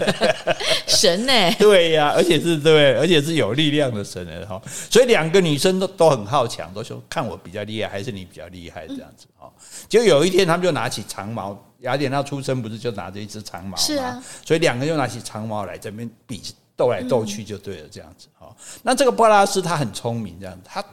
[0.86, 1.32] 神呢？
[1.58, 4.44] 对呀，而且是对，而且是有力量的神呢。
[4.46, 4.60] 哈。
[4.90, 9.26] 所以两个女生都都很好强，都说看我比较厉害，还是你比较厉害这样子。
[9.38, 9.50] 哈，
[9.88, 11.58] 就有一天他们就拿起长矛。
[11.84, 13.76] 雅典娜出生不是就拿着一只长矛吗？
[13.76, 16.42] 是啊，所以两个就拿起长矛来这边比
[16.74, 18.54] 斗来斗去就对了，这样子哈。
[18.82, 20.84] 那这个波拉斯他很聪明，这样，他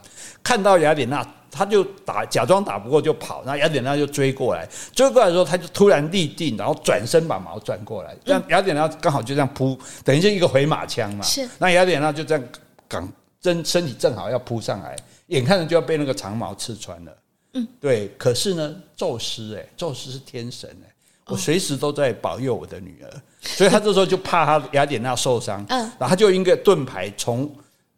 [0.42, 11.24] 看到雅典娜，他就打，假装打不过就跑，那雅典娜就追过来，追过来的时候他就突然立定，然后转身把矛转过来，这样雅典娜刚好就这样扑，等于是一个回马枪嘛。
[11.24, 12.44] 是，那雅典娜就这样
[12.86, 13.08] 刚
[13.40, 14.94] 真身体正好要扑上来，
[15.28, 17.12] 眼看着就要被那个长矛刺穿了。
[17.54, 18.08] 嗯，对。
[18.18, 20.92] 可是呢，宙斯哎，宙斯是天神哎，
[21.26, 23.10] 我随时都在保佑我的女儿，
[23.40, 27.50] 所以他这时候就怕他雅典娜受伤，嗯，然后他就用一个盾牌从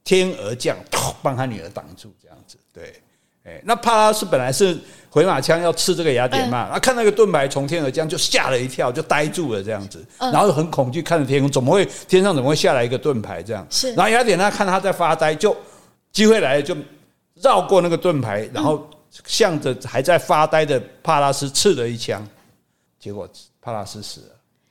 [0.02, 0.76] 天而降，
[1.22, 2.56] 帮他女儿挡住，这样子。
[2.72, 3.00] 对，
[3.44, 4.76] 哎，那帕拉斯本来是
[5.08, 13.66] 回马枪要刺这个雅典娜，啊，看那个盾牌从天而降，就吓了一跳，就呆住了这样子，然后很恐惧看着天空，怎么会天上怎么会下来一个盾牌这样？
[13.70, 15.56] 是，然后雅典娜看他在发呆，就
[16.12, 16.76] 机会来了，就
[17.40, 18.86] 绕过那个盾牌，然后。
[19.26, 22.26] 向着还在发呆的帕拉斯刺了一枪，
[22.98, 23.28] 结果
[23.60, 24.26] 帕拉斯死了。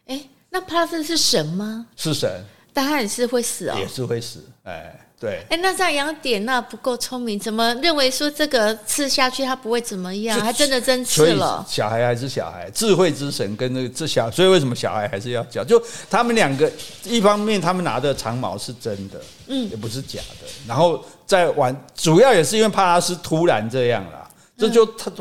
[0.08, 1.86] 哎，那帕拉斯是神吗？
[1.96, 4.44] 是神，但他也是会死哦，也是会死。
[4.64, 5.46] 哎，对。
[5.50, 10.40] 哎，那这样雅典娜不够聪明，怎么认为说这个刺下去他不会怎么样？
[10.42, 11.66] 还真的真刺了。
[11.68, 15.64] 小孩还是小孩，智慧之神跟那个这小，所以为什么小孩还是要教？
[15.64, 16.72] 就他们两个，
[17.04, 20.48] 一方面他们拿的长矛是真的，嗯，也不是假的。
[20.68, 24.23] 然后在玩，主要也是因为帕拉斯突然这样了。
[24.64, 25.12] 这就他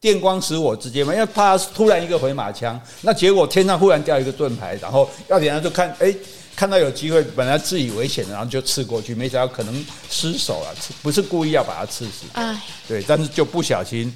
[0.00, 6.12] 电光石火之间嘛，因为怕突然一个回马枪，那结果天上忽然掉一个盾牌，然后雅典娜就看，哎，
[6.56, 14.12] 看到有机会，本来自以为险，然后就刺过去，没想到可能失手了，不是故意要把他刺死，哎，对，但是就不小心，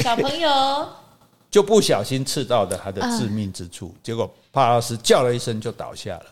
[0.00, 0.88] 小朋友
[1.48, 6.26] 就不小心刺到的他的致命之处，结果帕拉斯叫了一声就倒下了，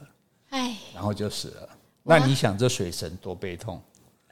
[0.51, 1.69] 哎，然后就死了。
[2.03, 3.81] 那你想这水神多悲痛？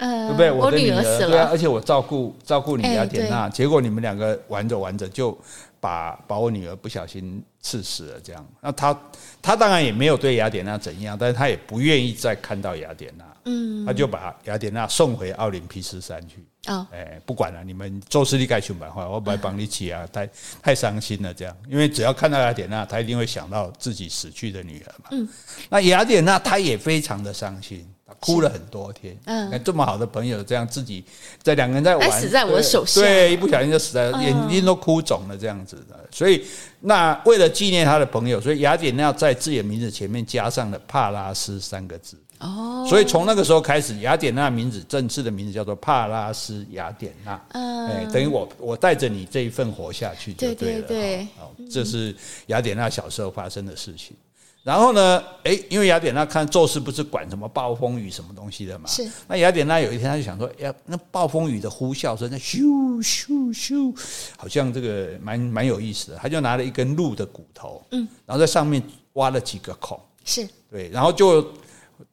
[0.00, 0.50] 对不对？
[0.50, 5.36] 我的女儿死了，对啊，而且我照顾照顾你雅典娜，结果你们两个玩着玩着就
[5.78, 8.46] 把把我女儿不小心刺死了，这样。
[8.60, 8.98] 那他
[9.42, 16.36] 他当然也没有对雅典娜怎样，但是他也不愿意再看到雅典娜，嗯，他就把雅典娜送回奥林匹斯山去。
[16.66, 20.28] 哦，哎，不管了，你们宙斯你该去办话，我不来帮你起啊，太
[20.62, 25.08] 太伤心了，这样，因为只要看到雅典娜，他一定会想到自己死去的女儿嘛。
[25.12, 25.26] 嗯，
[25.70, 27.86] 那雅典娜她也非常的伤心。
[28.20, 31.02] 哭了很多天，嗯，这么好的朋友，这样自己
[31.42, 35.98] 在两个人在玩，死在我手下，对，一不小心就死在，眼睛都哭肿了，这样子的。
[36.12, 36.44] 所以，
[36.80, 42.16] 那为了纪念他的朋友，所以雅典娜在自己的名字前面加上了帕拉斯三个字。
[42.40, 47.40] 哦，所以从那个时候开始，雅典娜名字正式的名字叫做帕拉斯雅典娜。
[47.52, 50.82] 嗯，哎，等于我我带着你这一份活下去就对了。
[50.82, 52.14] 对对对，好，这是
[52.46, 54.16] 雅典娜小时候发生的事情。
[54.62, 59.10] 然后呢，哎，因为雅典娜看宙斯不是管什么暴风雨什么东西的嘛，是。
[59.26, 62.60] 那雅典娜有一天，他就想说，哎，那暴风雨的呼啸声，那咻
[63.02, 63.94] 咻咻，
[64.36, 66.18] 好像这个蛮蛮有意思的。
[66.18, 68.82] 他就拿了一根鹿的骨头，嗯，然后在上面
[69.14, 71.42] 挖了几个孔，是对，然后就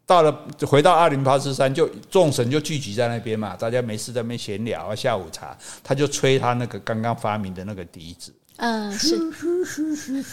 [0.06, 8.34] 到了回到阿林帕斯山，就众神就聚集在那边嘛，大家没事在那边闲聊啊，下午茶，他就吹他那个刚刚发明的那个笛子。
[8.58, 9.18] 嗯，是。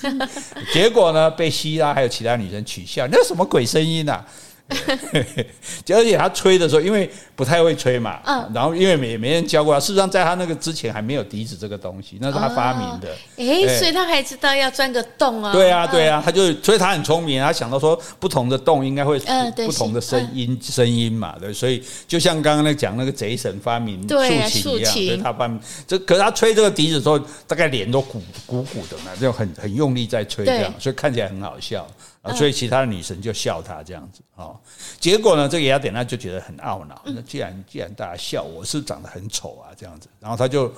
[0.72, 4.24] 结果呢，被希拉还有其他女生取笑，那什么鬼声音啊？
[5.94, 9.78] 而且他吹的时候，因为不太会吹嘛，嗯，然后因为没没人教过他。
[9.78, 13.08] 事实上，在他那个之前还没有笛子这个东西，那是他发明的。
[13.36, 15.52] 哎，所以他还知道要钻个洞啊。
[15.52, 19.18] 对啊，对啊，他就所以他很聪明，他想到说不同的洞应该会
[19.66, 31.86] 不同的声音声音嘛，对，所以就像刚刚那讲那个贼神发明竖琴一样，所以他发明这，可是他吹这个笛子的时候，大概脸都鼓鼓鼓的嘛，就很很用力在吹这样，所以看起来很好笑。
[32.24, 34.58] 啊，所以其他的女神就笑他这样子哦，
[34.98, 37.00] 结果呢，这个雅典娜就觉得很懊恼。
[37.04, 40.72] 那既然既然大家笑，我是长得很丑啊，这样子，然后他就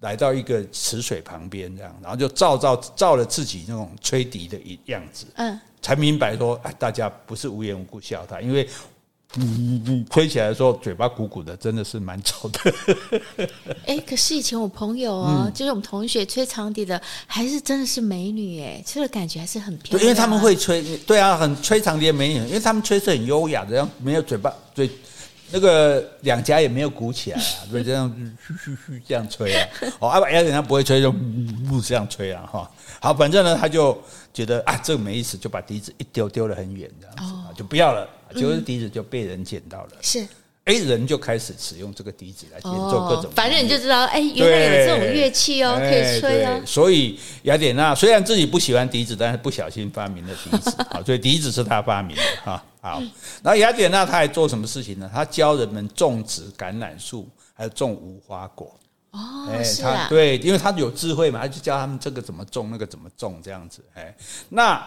[0.00, 8.66] 来到一个池水旁边，这样，然后就照照照了自己那种吹笛的一样子，嗯，才明白说，哎，大家不是无缘无故笑他，因为。
[9.36, 12.74] 嗯嗯，吹起来的时候嘴巴鼓鼓的，真的是蛮丑的。
[13.86, 20.02] 哎，可是以前我朋友哦，就是我们同学吹长笛的，还是真的是美女哎，吹的感觉还是很漂亮。
[20.02, 24.88] 因为他们会吹，对啊，很吹长笛的美女，因为他们吹是很优雅的，然后没有嘴巴嘴
[25.54, 28.12] 那个两颊也没有鼓起来啊， 就，这样
[28.44, 29.68] 嘘嘘嘘这样吹啊。
[30.00, 31.14] 哦，阿雅人他不会吹，就呜
[31.70, 32.68] 呜这样吹啊哈。
[33.00, 33.96] 好，反正呢，他就
[34.32, 38.08] 觉得啊，这个没意思，就把笛子一丢，丢了很远这样子，就不要了。
[38.34, 39.90] 结果笛子就被人捡到了。
[40.00, 40.26] 是。
[40.64, 46.58] 哎，人就开始使用这个笛子来演奏各种、哦，反正你就知道，哎，原来有这种乐器哦，可以吹哦。
[46.64, 52.64] 所以雅典娜虽然自己不喜欢笛子，但是不小心发明了笛子 啊，所以笛子是他发明的哈。
[52.80, 53.02] 好，
[53.42, 55.10] 那雅典娜她还做什么事情呢？
[55.12, 58.74] 她教人们种植橄榄树，还有种无花果。
[59.10, 63.82] 哦，是啊，对，因为他有智慧嘛，他就教他们这个怎么种，那个怎么种，这样子。
[63.94, 64.14] 哎，
[64.48, 64.82] 那。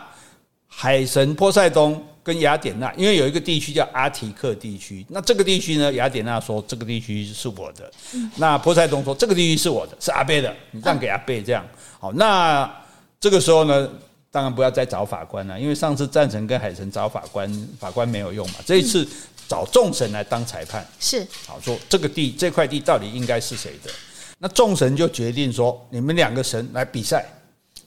[0.79, 7.91] 海神波塞冬跟雅典娜，因为有一个地区叫阿提克地区，那这个地区呢，雅典娜说这个地区是我的，
[8.35, 11.65] 那波塞冬说这个地区是我的，是阿贝的，你让给阿贝这样。
[11.99, 12.71] 好，那
[13.19, 13.89] 这个时候呢，
[14.29, 19.07] 当然不要再找法官了，因为上次战神跟海神找法官，法官没有用嘛，这一次
[19.47, 21.25] 找众神来当裁判，是。
[21.47, 23.89] 好说这个地这块地到底应该是谁的，
[24.37, 27.25] 那众神就决定说，你们两个神来比赛。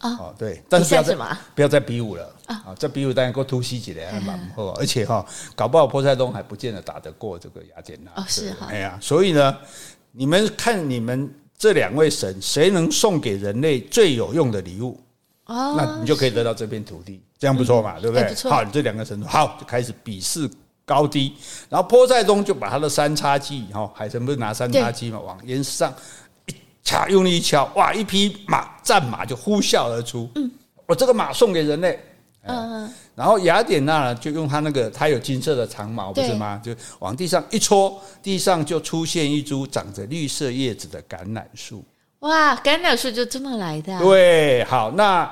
[0.03, 1.15] 哦，对，但是不要再
[1.55, 2.75] 不要再比武了啊！
[2.79, 8.11] 这比武当然够突袭起来还蛮不错，而且哈，搞不好波塞冬还不见得打得过这个雅典娜。
[8.17, 9.55] 哦，是哈，哎呀，所以呢，
[10.13, 14.99] 你们看你们这两位神，谁能送给人类最有用的礼物？
[15.45, 18.35] 哦，那你就可以得到这片土地，这样不错嘛，对不对？
[18.51, 20.49] 好，你这两个神好，就开始比试
[20.87, 21.35] 高低，
[21.69, 25.93] 然后波塞冬就把他的三叉戟，哈，海神不是拿三叉戟嘛，往岩石上。
[26.83, 27.93] 掐，用力一敲，哇！
[27.93, 30.29] 一匹马战马就呼啸而出。
[30.35, 30.51] 嗯，
[30.87, 31.99] 我这个马送给人类。
[32.43, 36.59] 嗯，然后雅典娜呢，就用他那个，他有金色的长矛，不是吗？
[36.65, 41.85] 就往地上一戳，地上就出现一株长着绿色叶子的橄榄树。
[42.21, 43.99] 哇，橄榄树就这么来的？
[43.99, 45.31] 对，好，那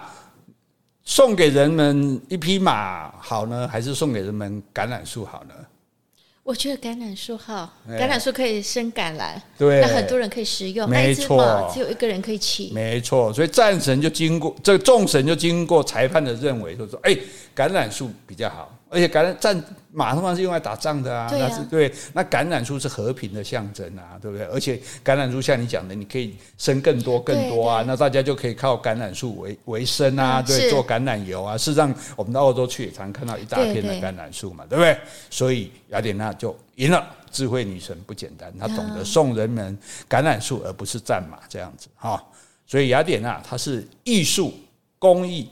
[1.03, 5.55] 送给人们一匹马好呢，还是送给人们橄榄树好呢？
[6.49, 10.89] 我觉得橄榄树好，橄榄树可以生橄榄，对，那很多人可以食用。
[10.89, 12.73] 没错，只有一个人可以骑。
[12.73, 17.15] 没错，所以战神就经过这个众神就经过裁判的认为，就说：“哎，
[17.55, 21.93] 橄榄树比较好。”而且感染战马通常是用来打仗的啊，那是对。
[22.13, 24.47] 那橄榄树是和平的象征啊，对不对？
[24.47, 31.57] 而且橄榄树像你讲的，你可以生更多更多啊，那大家就可以靠橄榄树为为生啊，对，做橄榄油啊。
[31.57, 34.97] 事实上，我们到澳洲去也常看到一大片的橄榄树嘛，对不对？
[35.31, 39.77] 所以雅典娜就赢了，智慧女神不简单，她懂得送人们
[40.09, 42.23] 橄榄树而不是战马这样子哈。
[42.67, 44.55] 所以雅典娜她是艺术
[44.99, 45.49] 工艺。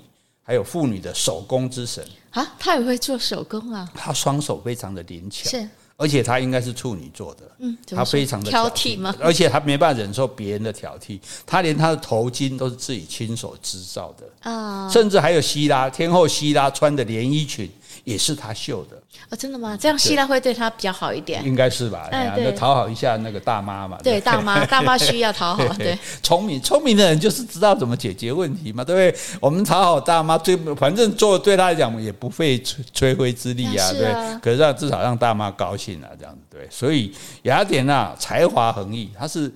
[0.49, 2.05] 还有妇女的手工之神
[2.37, 3.91] 啊，他也会做手工啊。
[3.95, 7.51] 他双手非常的灵巧，是，而且他应该是处女座的。
[7.61, 9.15] 嗯，他非常的挑剔吗？
[9.19, 17.71] 而且他没办法忍受别人的挑剔，他连他的头巾都是自己亲手织造的啊，甚至还有希拉天后希拉穿的连衣裙。
[18.07, 18.97] 也是他绣的
[19.29, 19.77] 哦，真的吗？
[19.77, 22.07] 这样希腊会对他比较好一点，应该是吧？
[22.13, 23.99] 哎呀，那讨好一下那个大妈嘛。
[24.01, 25.67] 对，大妈， 大妈需要讨好。
[25.75, 29.39] 对，聪明聪明的人就是知道怎么解决问题嘛，对不对？
[29.41, 34.39] 我们讨好大妈，最反正做对他来讲也不费吹吹灰之力啊，对。
[34.41, 36.69] 可是让至少让大妈高兴啊，这样子对。
[36.71, 39.53] 所以雅典娜才华横溢，她是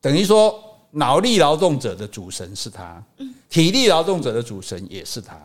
[0.00, 0.52] 等于说
[0.90, 3.00] 脑力劳动者的主神是他，
[3.48, 5.38] 体力劳动者的主神也是他。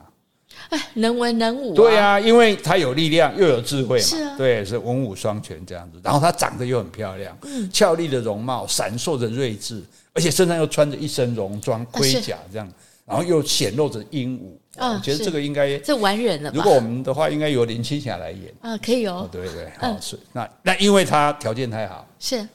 [0.71, 1.73] 哎，能文能武。
[1.73, 5.99] 对啊，因为他有力量又有智慧嘛，是啊，对，是文武双全这样子。
[6.03, 7.37] 然后他长得又很漂亮，
[7.71, 12.67] 俏丽的容貌，闪烁着睿智，而且身上又穿着一身戎装盔甲这样，
[13.05, 14.57] 然后又显露着英武。
[14.77, 16.49] 我觉得这个应该这完人了。
[16.55, 19.27] 如果我们的话，应该由林青霞来演啊，可以哦。
[19.29, 22.47] 对对，好，是那那因为他条件太好，是。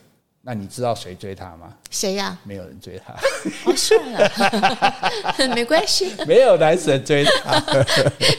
[0.49, 1.75] 那你知道谁追他吗？
[1.91, 2.39] 谁呀、啊？
[2.45, 3.13] 没有人追他。
[3.65, 5.35] 好帅啊！
[5.53, 7.61] 没关系，没有男神追他，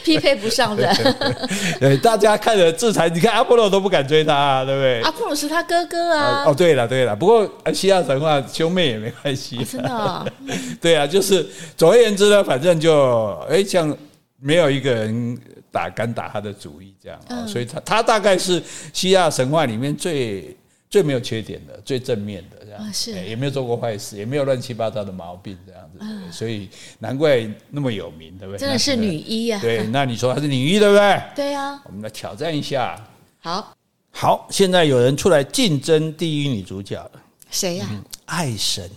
[0.02, 0.90] 匹配不上的。
[1.78, 5.02] 对，大家看着制裁，你看阿波罗都不敢追他、啊，对不对？
[5.02, 6.44] 阿波罗是他哥哥啊。
[6.46, 9.64] 哦，对了，对了，不过希腊神话兄妹也没关系、啊。
[9.70, 10.26] 真的、哦？
[10.80, 13.94] 对啊，就是总而言之呢，反正就哎，像
[14.40, 15.38] 没有一个人
[15.70, 18.62] 打敢打他的主意这样、嗯、所以他他大概是
[18.94, 20.56] 希腊神话里面最。
[20.90, 28.58] 最没有缺点的，最正面的这样，啊、是也没有做过坏事，也没有乱七八糟的毛病这样子，啊、所以难怪那么有名，对不对？
[28.58, 29.60] 真的是女一啊！
[29.60, 31.22] 对，那你说她是女一，对不对？
[31.36, 32.98] 对啊，我们来挑战一下。
[33.40, 33.76] 好，
[34.10, 37.10] 好，现在有人出来竞争第一女主角了，
[37.50, 37.86] 谁呀？
[38.24, 38.90] 爱神，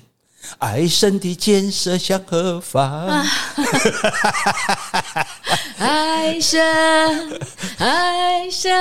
[0.60, 2.90] 爱神的箭射向何方？
[2.90, 3.26] 啊、
[5.78, 6.62] 爱神，
[7.78, 8.72] 爱神，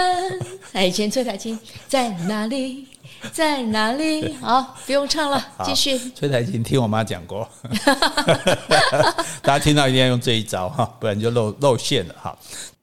[0.73, 2.87] 哎，以前崔台青在哪里？
[3.33, 4.35] 在哪里？
[4.41, 5.99] 好，不用唱了，继续。
[6.15, 7.49] 崔台琴听我妈讲过，
[9.43, 12.37] 大家听到一定要用这一招哈，不然就露露馅了哈。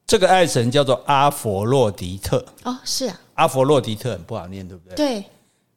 [0.06, 2.44] 这个爱神叫做阿佛洛狄特。
[2.62, 4.96] 哦，是啊，阿佛洛狄特很不好念，对不对？
[4.96, 5.24] 对。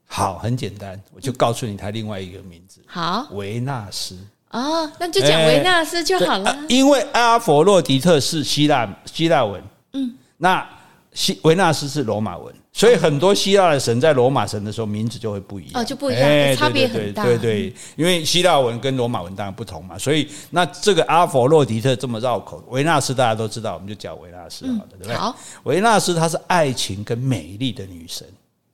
[0.05, 2.81] 好，很简单，我就告诉你他另外一个名字。
[2.85, 4.17] 好，维纳斯。
[4.51, 6.51] 哦，那就讲维纳斯就好了。
[6.51, 10.67] 欸啊、因为阿佛洛狄特是希腊希腊文，嗯，那
[11.13, 15.81] 希维纳斯是罗马文，所以很多希腊的神在罗马神的时候名字就会不一样。
[15.81, 17.23] 哦，就不一样，欸、差别很大。
[17.23, 25.15] 对对，对，因为希腊文跟罗马文当然不同嘛，所以那这个阿佛洛狄特这么绕口，维纳斯大家都知道，我们就叫维纳斯好的，嗯、对不对？
[25.15, 28.25] 好，维纳斯她是爱情跟美丽的女神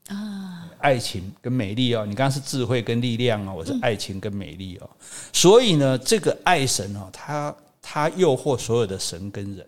[0.08, 0.64] 啊。
[0.78, 4.88] 爱情跟美丽哦，你刚刚是智慧跟力量哦，我是爱情跟美丽哦，
[5.32, 9.66] 所以呢，这个爱神哦，他他诱惑所有的神跟人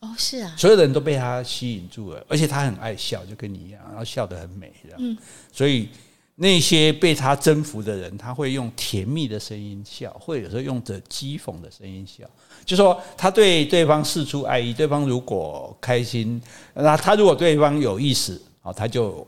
[0.00, 5.16] 哦，是啊，所有的人都被他吸引住了，而且他很爱笑，就跟你一样，然后笑得很美，嗯，
[5.52, 5.88] 所以
[6.36, 12.24] 那些被他征服的人，他会用甜蜜的声音笑，或者有时候用着讥讽的声音笑，
[12.64, 16.40] 就说他对对方示出爱意，对方如果开心，
[16.74, 19.26] 那他如果对方有意思，哦，他就。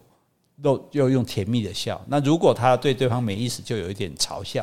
[0.63, 4.63] 又又用甜蜜的笑，那如果他对对方没意思，就有一点嘲笑，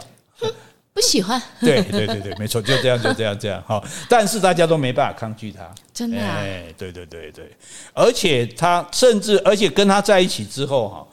[0.98, 1.40] 不喜欢。
[1.62, 3.80] 对对对对，没错，就这样就这样这样哈。
[4.10, 6.18] 但是大家都没办法抗拒他，真的。
[6.18, 7.56] 哎，对对对对，
[7.94, 11.08] 而且他甚至而且跟他在一起之后哈，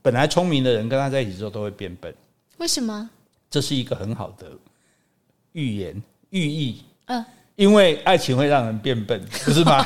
[0.00, 2.14] 本来聪明的人跟他在一起之后都会变笨。
[2.56, 3.10] 为什么？
[3.50, 4.46] 这是一个很好的
[5.52, 6.82] 寓言寓意。
[7.04, 7.22] 嗯。
[7.56, 9.82] 因为爱情会让人变笨， 不是吗？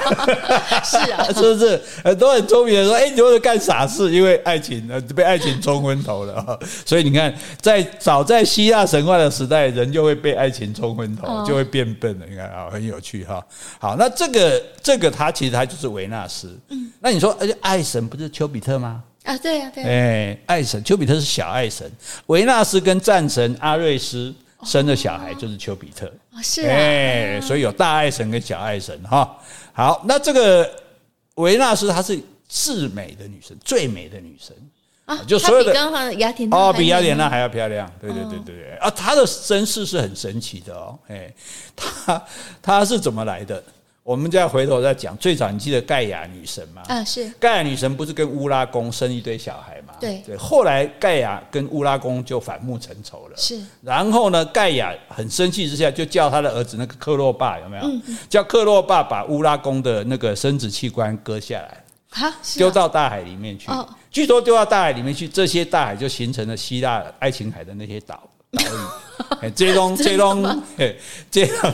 [0.85, 1.81] 是啊， 是不是？
[2.05, 6.59] 很多很聪明的说：“哎，你会干傻事？”因为爱情，被爱情冲昏头了。
[6.85, 12.27] 所以你看，在早在希腊神话的时代，人就会被爱情冲昏头，就会变笨了。
[12.29, 13.41] 你看啊，很有趣哈。
[13.79, 16.59] 好，那这个这个他其实他就是维纳斯。
[16.71, 19.01] 嗯，那你说，而且爱神不是丘比特吗？
[19.23, 19.85] 啊，对呀，对。
[19.85, 21.89] 哎，爱神丘比特是小爱神，
[22.27, 24.35] 维纳斯跟战神阿瑞斯。
[24.65, 29.39] 生的小孩就是丘比特，哦、是哎、欸，所以有大爱神跟小爱神哈。
[29.73, 30.71] 好，那这个
[31.37, 34.55] 维纳斯她是至美的女神，最美的女神
[35.07, 37.91] 啊，就所有的刚刚雅典娜哦，比雅典娜还要漂亮。
[38.01, 41.33] 对对对对对，啊，她的身世是很神奇的哦，哎，
[41.75, 42.23] 她
[42.61, 43.63] 她是怎么来的？
[44.11, 46.83] 我们再回头再讲，最早你记得盖亚女神吗？
[46.89, 49.95] 啊，是盖亚女神不是跟乌拉宫生一堆小孩吗？
[50.01, 53.37] 对对，后来盖亚跟乌拉宫就反目成仇了。
[53.37, 57.85] 是，然后呢，盖亚很生气之下，就叫他的儿子那个克洛巴有没有？
[57.85, 63.71] 嗯，叫克洛巴把乌拉宫的那个生殖器官割下来，哈，丢到大海里面去。
[63.71, 68.21] 哦，据说丢到大海里面去，这些大海就形成了希腊爱琴海的那些岛。
[68.51, 69.10] 岛屿，
[69.55, 70.63] 这种这种，
[71.31, 71.73] 这种，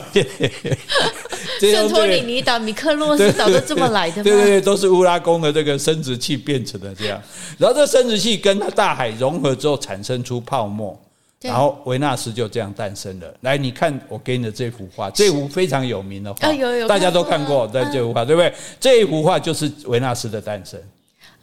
[1.59, 4.23] 圣托里尼岛、米克洛斯岛都这么来的吗？
[4.23, 7.21] 对对对，都是乌拉宫的这个生殖器变成的这样。
[7.57, 10.99] 然后这生殖器跟它大海融合之后，产生出泡沫，
[11.41, 13.33] 然后维纳斯就这样诞生了。
[13.41, 16.39] 来，你看我给你的这幅画，这幅非常有名的画，
[16.87, 18.53] 大家都看过，在这幅画对不对？
[18.79, 20.79] 这一幅画就是维纳斯的诞生。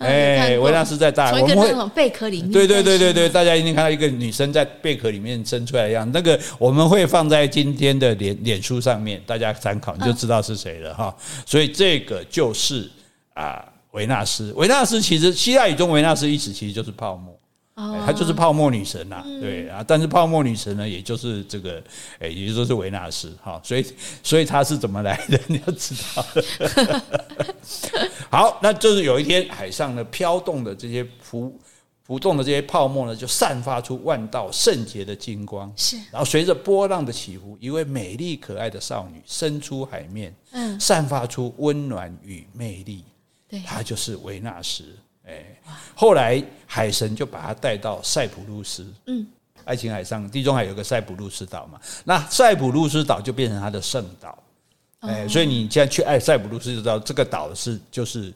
[0.05, 2.53] 哎，维纳斯在大海，我们会贝壳里面。
[2.53, 6.11] 对对对对对，大家一定看到一个女生在贝壳里面生出来的样子。
[6.15, 11.15] 那个我们会放在今天的脸脸书上面，大家参考，你就知道是谁了哈。
[11.47, 12.91] 所以这个就是
[13.35, 14.53] 啊，维纳斯。
[14.57, 17.35] 维纳斯其实希腊语中维纳斯意思其实就是泡沫。
[17.77, 21.83] 哦，她就是泡沫女神呐，对啊，但是泡沫女神呢，也就是这个，
[22.21, 23.85] 哎，也就说是维纳斯哈，所以，
[24.23, 26.25] 所以她是怎么来的， 你要知道。
[28.35, 31.57] 好，那就是有一天，海上呢飘动的这些浮
[32.03, 43.05] 浮动的这些泡沫呢，就散发出万道圣洁的金光，是，然后随着波浪的起伏，一位美丽可爱的少女伸出海面，嗯，散发出温暖与魅力，
[43.49, 44.85] 对，她就是维纳斯。
[45.27, 45.43] 哎，
[45.95, 49.25] 后来海神就把她带到塞浦路斯，嗯，
[49.65, 54.37] 爱琴海上地中海有个塞浦路斯岛嘛，那塞浦路斯岛就变成他的圣岛，
[55.07, 58.33] 哎，所以你现在去爱塞浦路斯就知道这个岛是就是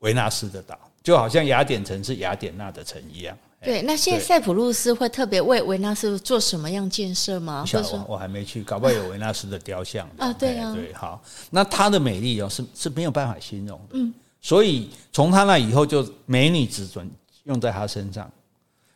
[0.00, 3.36] 维纳斯的岛，就好像雅典城是雅典娜的城一样。
[3.60, 7.62] 对，那现在塞浦路斯会特别为维纳斯做什么样建设吗？
[7.62, 10.32] 不晓得，我还没去，搞不好有维纳斯的雕像 啊？
[10.32, 14.14] 对啊，对，好，那它的美丽哦是是没有办法形容的，嗯。
[14.40, 17.10] 所以从他那以后，就美女只准
[17.44, 18.30] 用在他身上。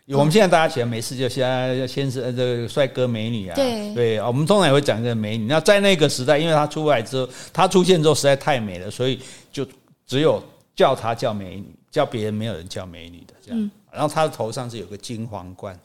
[0.09, 5.47] 我们现在大家喜欢没事就先先是这个帅哥美女啊，对对，我们通常也会讲这个美女。
[5.47, 9.21] 那在那个时代，因为她出来之后，她出现之后实在太美了，所以
[9.53, 9.67] 就
[10.05, 10.43] 只有
[10.75, 13.71] 叫她叫美女，叫别人没有人叫美女的这样。
[13.93, 15.79] 然后她的头上是有个金皇冠，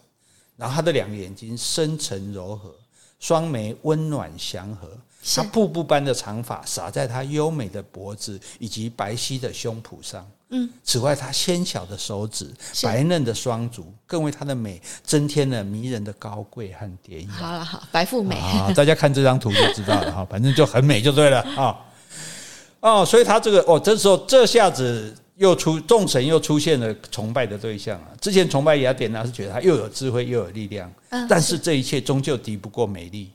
[0.56, 2.74] 然后她的两个眼睛深沉柔和，
[3.20, 4.90] 双眉温暖祥和。
[5.34, 10.28] 她瀑布般的长发洒在她优美的脖子以及白皙的胸脯上。
[10.50, 12.50] 嗯，此外，她纤巧的手指、
[12.82, 17.32] 白嫩的双足，更为她的美增添了迷人的高贵和典雅。
[17.32, 18.72] 好了，好，白富美啊！
[18.74, 21.76] 大家看这张图就知道了哈， 反正就很美就对了啊。
[22.80, 28.08] 哦，所以她这个哦，这时候这下子又出众神又出现了崇拜的对象啊！
[28.20, 33.30] 之前崇拜雅典娜是觉得她又有智慧又有力量，嗯、但是这一切终究敌不过美丽。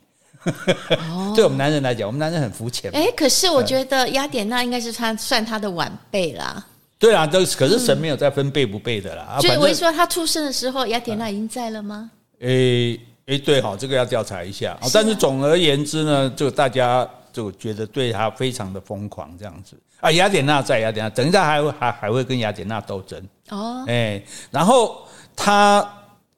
[1.12, 2.90] 哦、 对我们男人来讲，我们男人很肤浅。
[2.92, 6.66] 哎，可是我觉得雅典娜应该是他算他的晚辈啦。
[7.04, 9.38] 对啊，都可是神没有再分背不背的啦。
[9.42, 12.10] 所以我说他出生的时候，雅典娜已经在了吗？
[12.40, 14.80] 诶诶，对哈，这个要调查一下。
[14.94, 19.76] 但是总而言之呢，就大家就觉得对他非常的疯狂这样子。
[20.00, 23.84] 啊，雅典娜在雅典娜，等一下还会还还会跟雅典娜斗争哦。
[23.86, 25.86] 哎，然后他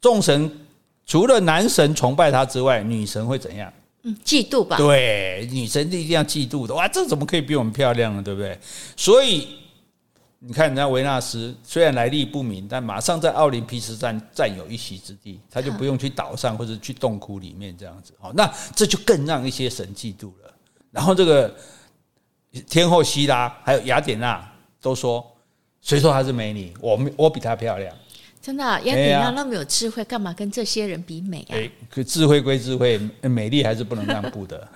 [0.02, 0.52] 众神
[1.06, 3.72] 除了男神崇拜他之外，女神会怎样？
[4.02, 4.78] 嗯，嫉妒吧。
[4.78, 6.74] 对，女神一定要嫉妒的。
[6.74, 8.24] 哇，这怎么可以比我们漂亮呢？
[8.24, 8.58] 对不对？
[8.96, 9.48] 所以
[10.48, 18.14] 你看，人家维纳斯虽然来历不明，但马上在奥林匹斯站占有一席之地，他就不用去岛上或者去洞窟里面这样子。
[18.20, 20.54] 好，那这就更让一些神嫉妒了。
[20.92, 21.56] 然后这个。
[22.70, 24.42] 天后希拉还有雅典娜
[24.80, 25.22] 都说，
[25.82, 26.74] 谁说她是美女？
[26.80, 27.94] 我我比她漂亮。
[28.46, 31.58] 真的，雅典娜那么有智慧，干嘛跟这些人比美啊？
[31.90, 34.68] 可智慧归智慧，美丽还是不能让步的。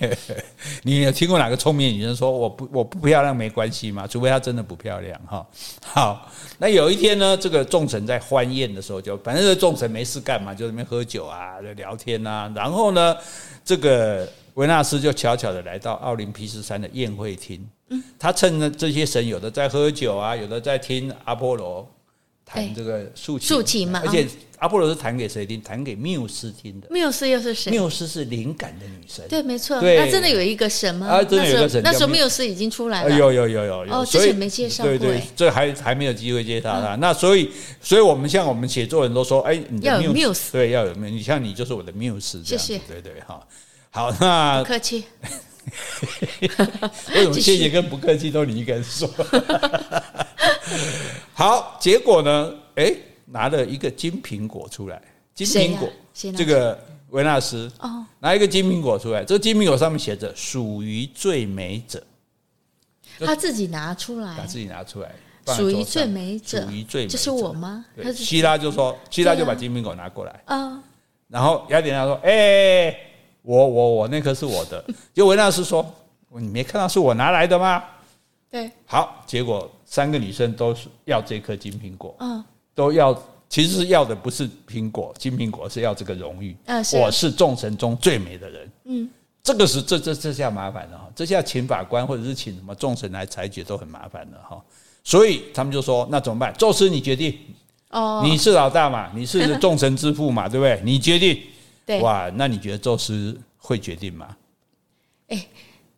[0.84, 4.06] 你有听过哪个聪明女人说我不我不漂亮没关系吗？
[4.06, 5.46] 除非她真的不漂亮哈。
[5.82, 12.52] 好，那有一天呢，这个众神在欢宴的时候，就反正这众神没事干嘛，就在那边喝酒啊，聊天啊。
[12.54, 13.16] 然后呢，
[13.64, 14.28] 这个。
[14.56, 17.66] 维纳斯就悄悄的来到奥林匹斯山的宴会厅，
[18.18, 21.90] 他趁着这些神有的在喝酒啊，有的在听阿波罗
[22.44, 24.02] 弹这个竖琴，竖琴嘛。
[24.04, 24.26] 而且
[24.58, 25.60] 阿波罗是弹给谁听？
[25.60, 26.86] 弹给缪斯听的。
[26.90, 27.70] 缪斯又是谁？
[27.70, 29.26] 缪斯是灵感的女神。
[29.28, 29.80] 对，没错。
[29.80, 31.08] 那真的有一个神吗？
[31.08, 31.82] 啊，真的有一个神。
[31.82, 33.18] 那时候缪斯已经出来了。
[33.18, 34.96] 有有有有哦，之前没介绍过。
[34.96, 36.94] 对对，这还还没有机会介绍他。
[36.96, 41.10] 那所以，所以我们像我们写作人都说，哎，你的缪斯，对，要有缪。
[41.10, 42.78] 你像你就是我的缪斯，谢谢。
[42.86, 43.44] 对对哈。
[43.90, 45.04] 好，那不客气。
[47.14, 49.08] 为什么谢谢跟不客气都你一个人说？
[51.34, 52.52] 好，结果呢？
[52.76, 52.94] 哎，
[53.26, 55.00] 拿了一个金苹果出来，
[55.34, 56.78] 金苹果，这个
[57.10, 62.02] 维纳斯哦，拿一个金苹果出来，这个金苹果上面写着“属于最美者”，
[63.20, 65.14] 他自己拿出来，把自己拿出来，
[65.46, 67.84] 属于最美者，属于最美者，这是我吗？
[68.14, 70.42] 希拉就说，希拉就把金苹果拿过来，
[71.28, 72.96] 然后雅典娜说：“哎。”
[73.44, 75.84] 我我我那颗是我的，就维纳斯说
[76.30, 77.82] ：“你没看到是我拿来的吗？”
[78.48, 82.42] 对，好，结果三个女生都是要这颗金苹果，嗯，
[82.74, 83.12] 都要，
[83.46, 89.10] 其实是要的不是苹果，金苹果是要这个荣誉，嗯，我是众神中最美的人，嗯，
[89.42, 94.64] 这个是这这这下麻烦了哈，这下请法官或者是请什么众神来裁决都很麻烦了哈，
[95.04, 96.54] 所以他们就说：“那怎么办？
[96.54, 97.38] 宙斯你决定，
[97.90, 100.80] 哦，你是老大嘛，你是众神之父嘛，对不对？
[100.82, 101.38] 你决定。
[101.84, 102.00] ”对。
[102.00, 104.34] 哇，那你觉得宙斯会决定吗？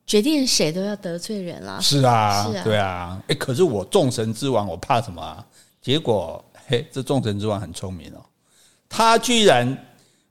[0.05, 1.81] 哎，决定谁都要得罪人了。
[1.81, 3.23] 是啊，是啊，对啊。
[3.29, 5.45] 哎，可是我众神之王，我怕什么啊？
[5.81, 8.23] 结果，嘿，这众神之王很聪明哦，
[8.89, 9.77] 他居然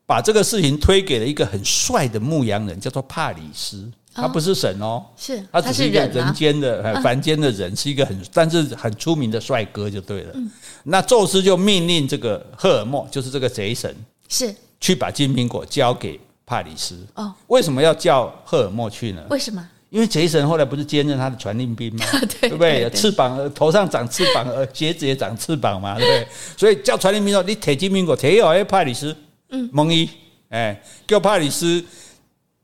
[0.05, 3.91] 把这个事情推给了一个很帅的牧羊人，叫做帕里斯。
[4.15, 10.31] 他不是神哦，是他只是一个人间的、凡间的人，是一个很但是很出名的帅哥，就对了。
[10.35, 10.51] 嗯，
[10.83, 13.95] 那宙斯就命令这个赫尔墨，就是这个贼神，
[14.29, 14.53] 是。
[14.79, 17.33] 去把金苹果交给帕里斯哦？
[17.47, 19.23] 为什么要叫赫尔墨去呢？
[19.29, 19.67] 为什么？
[19.89, 22.05] 因为杰神后来不是兼任他的传令兵吗？
[22.41, 22.89] 对不对？
[22.89, 26.27] 翅膀头上长翅膀，呃鞋子也长翅膀嘛，对不对？
[26.57, 29.15] 所以叫传令兵说：“你铁金苹果，提好，哎，帕里斯，
[29.49, 30.09] 嗯，蒙伊，
[30.49, 31.83] 哎，叫帕里斯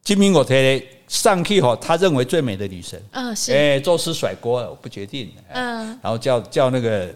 [0.04, 7.14] 金苹果提上去吼，他认为最美的女神，嗯，是，哎，宙斯甩锅了，我不决定，嗯，然后叫叫那个。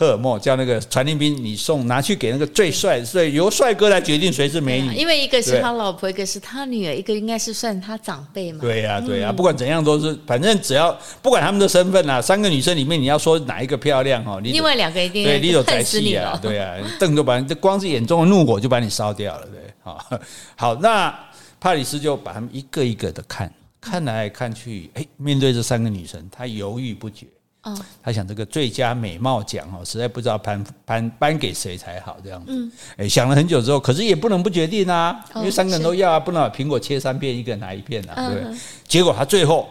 [0.00, 4.94] 赫尔墨叫那个传令兵，你送拿去给那个最帅，所以由帅哥来决定谁是美女。
[4.94, 8.60] 因为一个是他老婆，一个是他女儿，一个应该是算他长辈嘛。
[8.62, 20.02] 对呀、啊，对呀、啊，不管怎样都是，反正只要不管他们的身份啊，三个女生里面你要说哪一个漂亮哦，另外两个一定对，你都在戏啊，对啊，瞪就把你光是眼中的怒火就把你烧掉了，对，好，
[20.56, 21.14] 好，那
[21.60, 27.26] 帕里斯就把他们一个一个的看，看来看去，哎，面对这三个女生，他犹豫不决。
[27.62, 32.52] 哦，他想这个最佳美貌奖哦，实在不知道颁颁颁给谁才好这样子。
[32.52, 38.58] 嗯，哎，想了很久之后，可是也不能不决定啊，因为三个人都要啊，不能把苹果切三片，一个人拿一片啊，对不对？
[38.88, 39.68] 结果他最后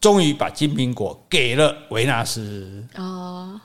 [0.00, 2.84] 终于把金苹果给了维纳斯。
[2.96, 3.58] 哦，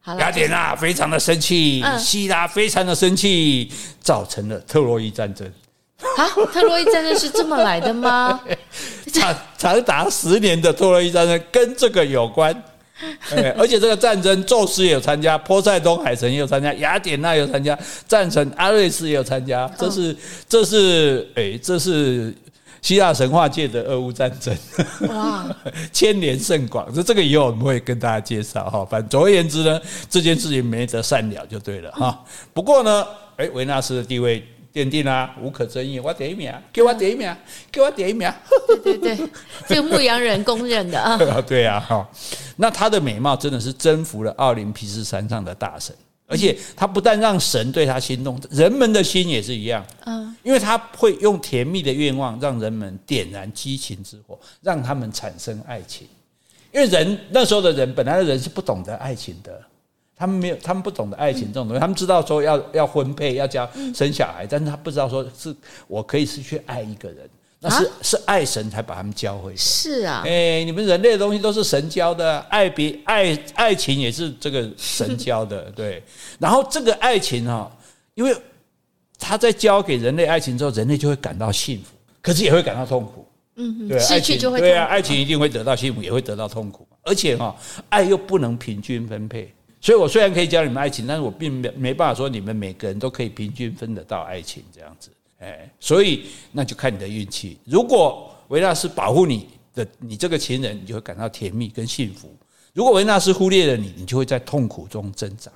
[0.00, 3.68] 好了，雅典娜非常的生气，希拉非常的生气，
[4.00, 5.44] 造成了特洛伊战争。
[6.16, 8.40] 啊，特洛伊战争是这么来的吗？
[9.12, 12.54] 长长达十年的特洛伊战争跟这个有关。
[13.56, 19.70] 而且这个战争，宙斯也有参加，波塞冬海神也有参加，雅典娜也有参加，战神阿瑞斯也有参加。
[19.78, 20.16] 这是，
[20.48, 22.34] 这是，哎，这是
[22.82, 24.56] 希腊神话界的俄乌战争，
[25.08, 25.46] 哇，
[25.92, 26.92] 牵连甚广。
[26.92, 28.84] 这这个以后我们会跟大家介绍哈。
[28.84, 32.24] 反正总而言之呢，这件事情没得善了就对了哈。
[32.52, 35.98] 不过呢，哎，维纳斯的地位奠定啦，无可争议。
[35.98, 37.34] 我第一名，给我第一名，
[37.70, 38.32] 给我第一名。
[38.66, 39.28] 对对对，
[39.66, 41.18] 这个牧羊人公认的啊。
[41.46, 42.08] 对啊，哈。
[42.56, 45.94] 那她的美貌真的是征服了奥林匹斯山上的大神。
[46.30, 49.82] 而且他不但让神对他心动，人们的心也是一样。
[50.04, 56.06] 嗯，因为他会用甜蜜的愿望让人们点燃激情之火，让他们产生爱情。
[56.70, 59.58] 因为人那时候的人，本来的人是不懂得爱情的，
[60.18, 61.80] 他们没有，他们不懂得爱情这种东西。
[61.80, 65.54] 他们知道说要要婚配，要教生小孩，但是他不知道说是
[65.86, 67.30] 我可以是去爱一个人。
[67.60, 69.56] 那是是爱神才把他们教会的。
[69.56, 76.00] 是啊，哎，你们人类的东西都是神教的，爱别爱爱情也是这个神教的， 对。
[76.38, 77.68] 然后这个爱情哈，
[78.14, 78.32] 因为
[79.18, 83.26] 他在教给人类爱情之后，人类就会感到幸福，可是也会感到痛苦。
[83.56, 86.86] 嗯，对，失去就会对啊，爱情一定会得到幸福，也会得到痛苦。
[87.02, 87.56] 而且哈，
[87.88, 95.10] 爱又不能平均分配，所以我虽然可以教你们爱情，但是我并没没办法说你们每个人都可以平均分得到爱情这样子。
[95.38, 97.58] 哎，所以那就看你的运气。
[97.64, 102.28] 如果维纳斯保护你的，你这个情人，你就会感到甜蜜跟幸福；
[102.72, 105.52] 如果维纳斯忽略了你，你就会在痛苦中挣扎。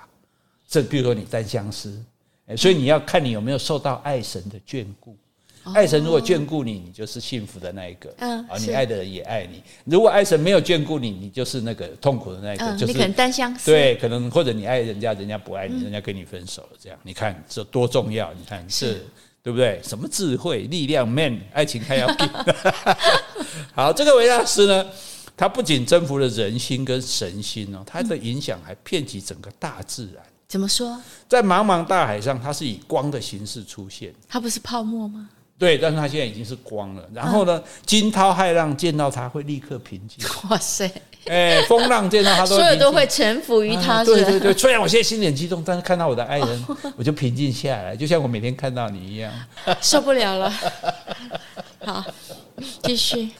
[0.69, 2.01] 这比如说你单相思，
[2.47, 5.17] 哎，所以你要看你有没有受到爱神的眷顾。
[5.75, 8.13] 爱神如果眷顾你，你就是幸福的那一个。
[8.19, 9.63] 嗯，啊，你爱的人也爱你。
[9.85, 12.73] 如果爱神没有眷顾你，你就是那个痛苦的那一个。
[12.73, 13.71] 就是你可能单相思。
[13.71, 18.33] 对，可能或者你爱人家，人家不爱你，人家跟你分手了，这样你看这多重要？
[18.35, 19.05] 你看是。
[19.45, 19.81] 对不对？
[19.83, 22.29] 什么智慧、力量，man，爱情还要拼。
[23.75, 24.87] 好，这个维纳斯呢，
[25.37, 30.23] 他不仅征服了人心跟神心哦，他的影响还遍及整个大自然。
[30.47, 30.97] 怎么说？
[31.29, 34.15] 在茫茫大海上，它是以光的形式出现。
[34.29, 35.29] 它不是泡沫吗？
[35.59, 37.09] 对，但是他现在已经是光了。
[37.15, 40.25] 然后呢，惊涛骇浪见到他会立刻平静。
[40.51, 40.91] 哇塞！
[41.27, 44.05] 哎，风浪见到他都所有都会臣服于它。
[44.05, 46.67] 对对对，虽然我现在心里很激动，但是看到我的爱人，
[46.99, 49.33] 我就平静下来，就像我每天看到你一样。
[49.81, 50.53] 受不了了。
[51.85, 52.05] 好，
[52.83, 53.31] 继续。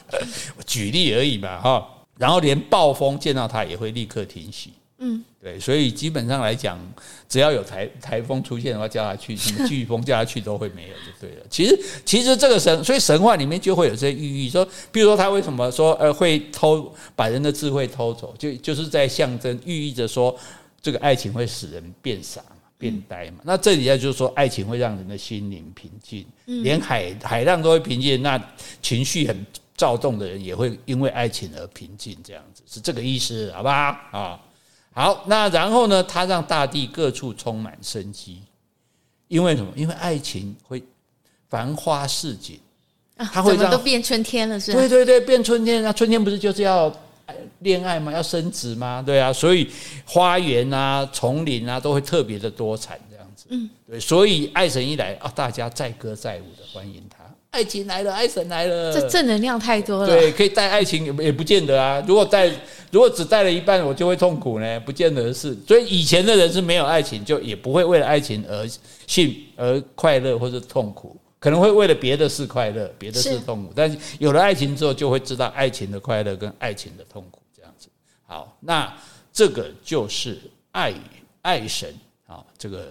[0.55, 1.87] 我举例而已嘛，哈。
[2.17, 4.71] 然后连暴风见到他也会立刻停息。
[5.05, 6.79] 嗯，对，所以基本上来讲，
[7.27, 11.45] 只要有台台风出现的话，叫他去什么飓风叫他去都会没有，就对了。
[11.49, 20.33] 其实，其实这个神，所以神话里面就会有这些寓意，说，比如说他为什么说呃会偷把人的智慧偷走，就就是在象征寓意着说，
[20.81, 23.39] 这个爱情会使人变傻嘛，变呆嘛。
[23.43, 28.41] 那这里要就是说，爱情会让人的心灵平静，连海海浪都会平静，那
[28.81, 29.45] 情绪很
[29.75, 33.75] 躁动的人也会因为爱情而平静，这样子是这个意思，好不好
[34.11, 34.39] 啊？
[34.93, 36.03] 好，那然后呢？
[36.03, 38.41] 他让大地各处充满生机，
[39.27, 39.71] 因为什么？
[39.75, 40.83] 因为爱情会
[41.49, 42.59] 繁花似锦，
[43.17, 44.79] 它会让都变春天了，是吧？
[44.79, 45.81] 对对对，变春天。
[45.81, 46.95] 那春天不是就是要
[47.59, 48.11] 恋爱吗？
[48.11, 49.01] 要生殖吗？
[49.03, 49.67] 对啊，所以
[50.05, 53.45] 花园啊、丛林啊都会特别的多产，这样子。
[53.49, 57.22] 嗯，对，所以爱神一来啊，大家载歌载舞的欢迎他。
[57.53, 60.07] 爱情来了，爱神来了，这正能量太多了。
[60.07, 62.03] 对，可以带爱情也也不见得啊。
[62.07, 62.51] 如果带，
[62.89, 65.55] 如果只带了一半，我就会痛苦呢，不见得是。
[65.67, 68.67] 所以以前的人是没有爱情，就也不会为了爱情而
[69.05, 73.71] 幸而快乐或者痛苦，可能会为了别的事快乐，别的事痛苦。
[73.75, 77.87] 但是有了爱情之后，就会知道爱情的快乐跟爱情的痛苦这样子。
[78.25, 78.91] 好，那
[79.31, 80.39] 这个就是
[80.71, 80.91] 爱
[81.43, 81.93] 爱神
[82.25, 82.87] 啊，这个。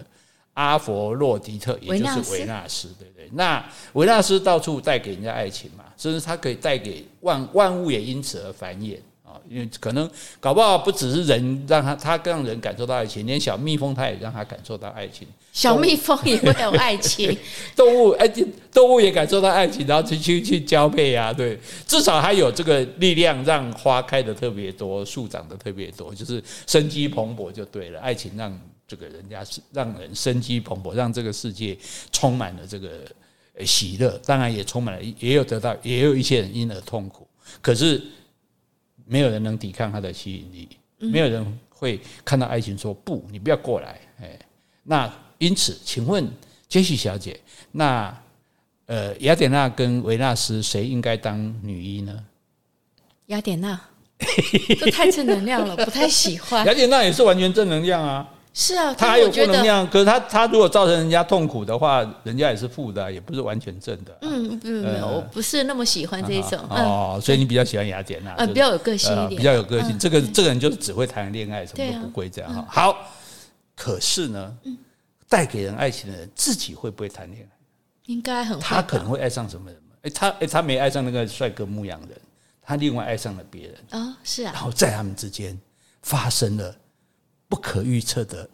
[0.54, 3.28] 阿佛洛狄特，也就是维纳斯，对不对？
[3.32, 9.40] 那维纳斯到处带给人家爱情嘛，甚至他可以带给万万物，也因此而繁衍啊。
[9.48, 10.08] 因为可能
[10.40, 15.26] 搞不好不只是人让他，他让人感受到爱情，连小蜜蜂他也让他感受到爱情。
[15.54, 17.34] 小蜜蜂也会有爱情，
[17.74, 18.30] 动物 哎，
[18.70, 21.32] 动物也感受到爱情，然后去去去交配啊。
[21.32, 27.98] 对，至少还有这个力量，让花开得特别多，树长得特别多，就是生机蓬勃就对了。
[28.00, 28.60] 爱情让。
[28.86, 31.76] 这个人家是让人生机蓬勃，让这个世界
[32.10, 33.10] 充满了这个
[33.64, 37.26] 喜乐，当然也充满了，也有得到，也有一些人因而痛苦。
[37.60, 38.02] 可是
[39.04, 40.68] 没有人能抵抗它的吸引力，
[40.98, 44.00] 没有人会看到爱情说不，你不要过来。
[44.20, 44.38] 哎，
[44.82, 46.26] 那因此，请问
[46.68, 47.38] 杰西小姐，
[47.70, 48.16] 那
[48.86, 52.24] 呃，雅典娜跟维纳斯谁应该当女一呢？
[53.26, 53.80] 雅典娜，
[54.78, 56.64] 这太正能量了，不太喜欢。
[56.66, 58.28] 雅典娜也是完全正能量啊。
[58.54, 64.18] 是啊，他还有负能量，可是他他如果造成人家痛苦的话，人家也是负的，也不是完全正的。
[64.20, 66.58] 嗯，不，没有，我不是那么喜欢这种。
[66.68, 69.98] 哦，所以你比较喜欢雅典娜，嗯，比较有个性一点，比较有个性。
[69.98, 72.66] 这个这个人就是只会谈恋爱，什么都不会这样哈。
[72.68, 73.10] 好，
[73.74, 74.54] 可是呢，
[75.28, 77.56] 带给人爱情的人自己会不会谈恋爱？
[78.06, 78.62] 应该很会。
[78.62, 79.80] 他可能会爱上什么人？
[80.02, 82.10] 哎，他哎，他没爱上那个帅哥牧羊人，
[82.60, 85.58] 他另外爱上了别人啊、哦，是啊，然后在他们之间
[86.02, 86.76] 发生了
[87.52, 88.48] 不可预测的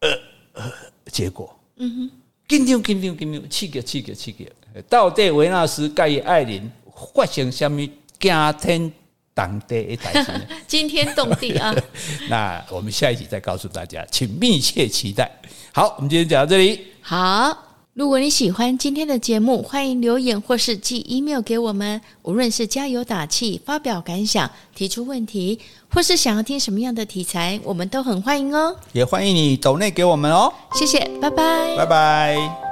[0.00, 0.10] 呃
[0.52, 0.72] 呃
[1.06, 1.58] 结果。
[1.76, 2.10] 嗯哼，
[2.46, 4.52] 紧张紧张紧张，刺激刺激刺激，
[4.86, 6.70] 到底维纳斯跟艾琳
[7.14, 7.80] 发生什么
[8.20, 8.30] 惊
[8.60, 8.92] 天
[9.34, 10.30] 动地的代事？
[10.68, 11.74] 惊天动地啊！
[12.28, 15.30] 那我们下一集再告诉大家，请密切期待。
[15.72, 16.88] 好，我们今天讲到这里。
[17.00, 17.63] 好。
[17.94, 22.00] 如果你喜欢今天的节目，欢迎留言或是寄 email 给我们。
[22.22, 28.74] 无论是加油打气、发表感想、提出问题，或是想要听什么样的题材，我们都很欢迎哦。
[28.92, 30.52] 也欢迎你走内给我们哦。
[30.74, 32.63] 谢谢，拜拜，拜拜。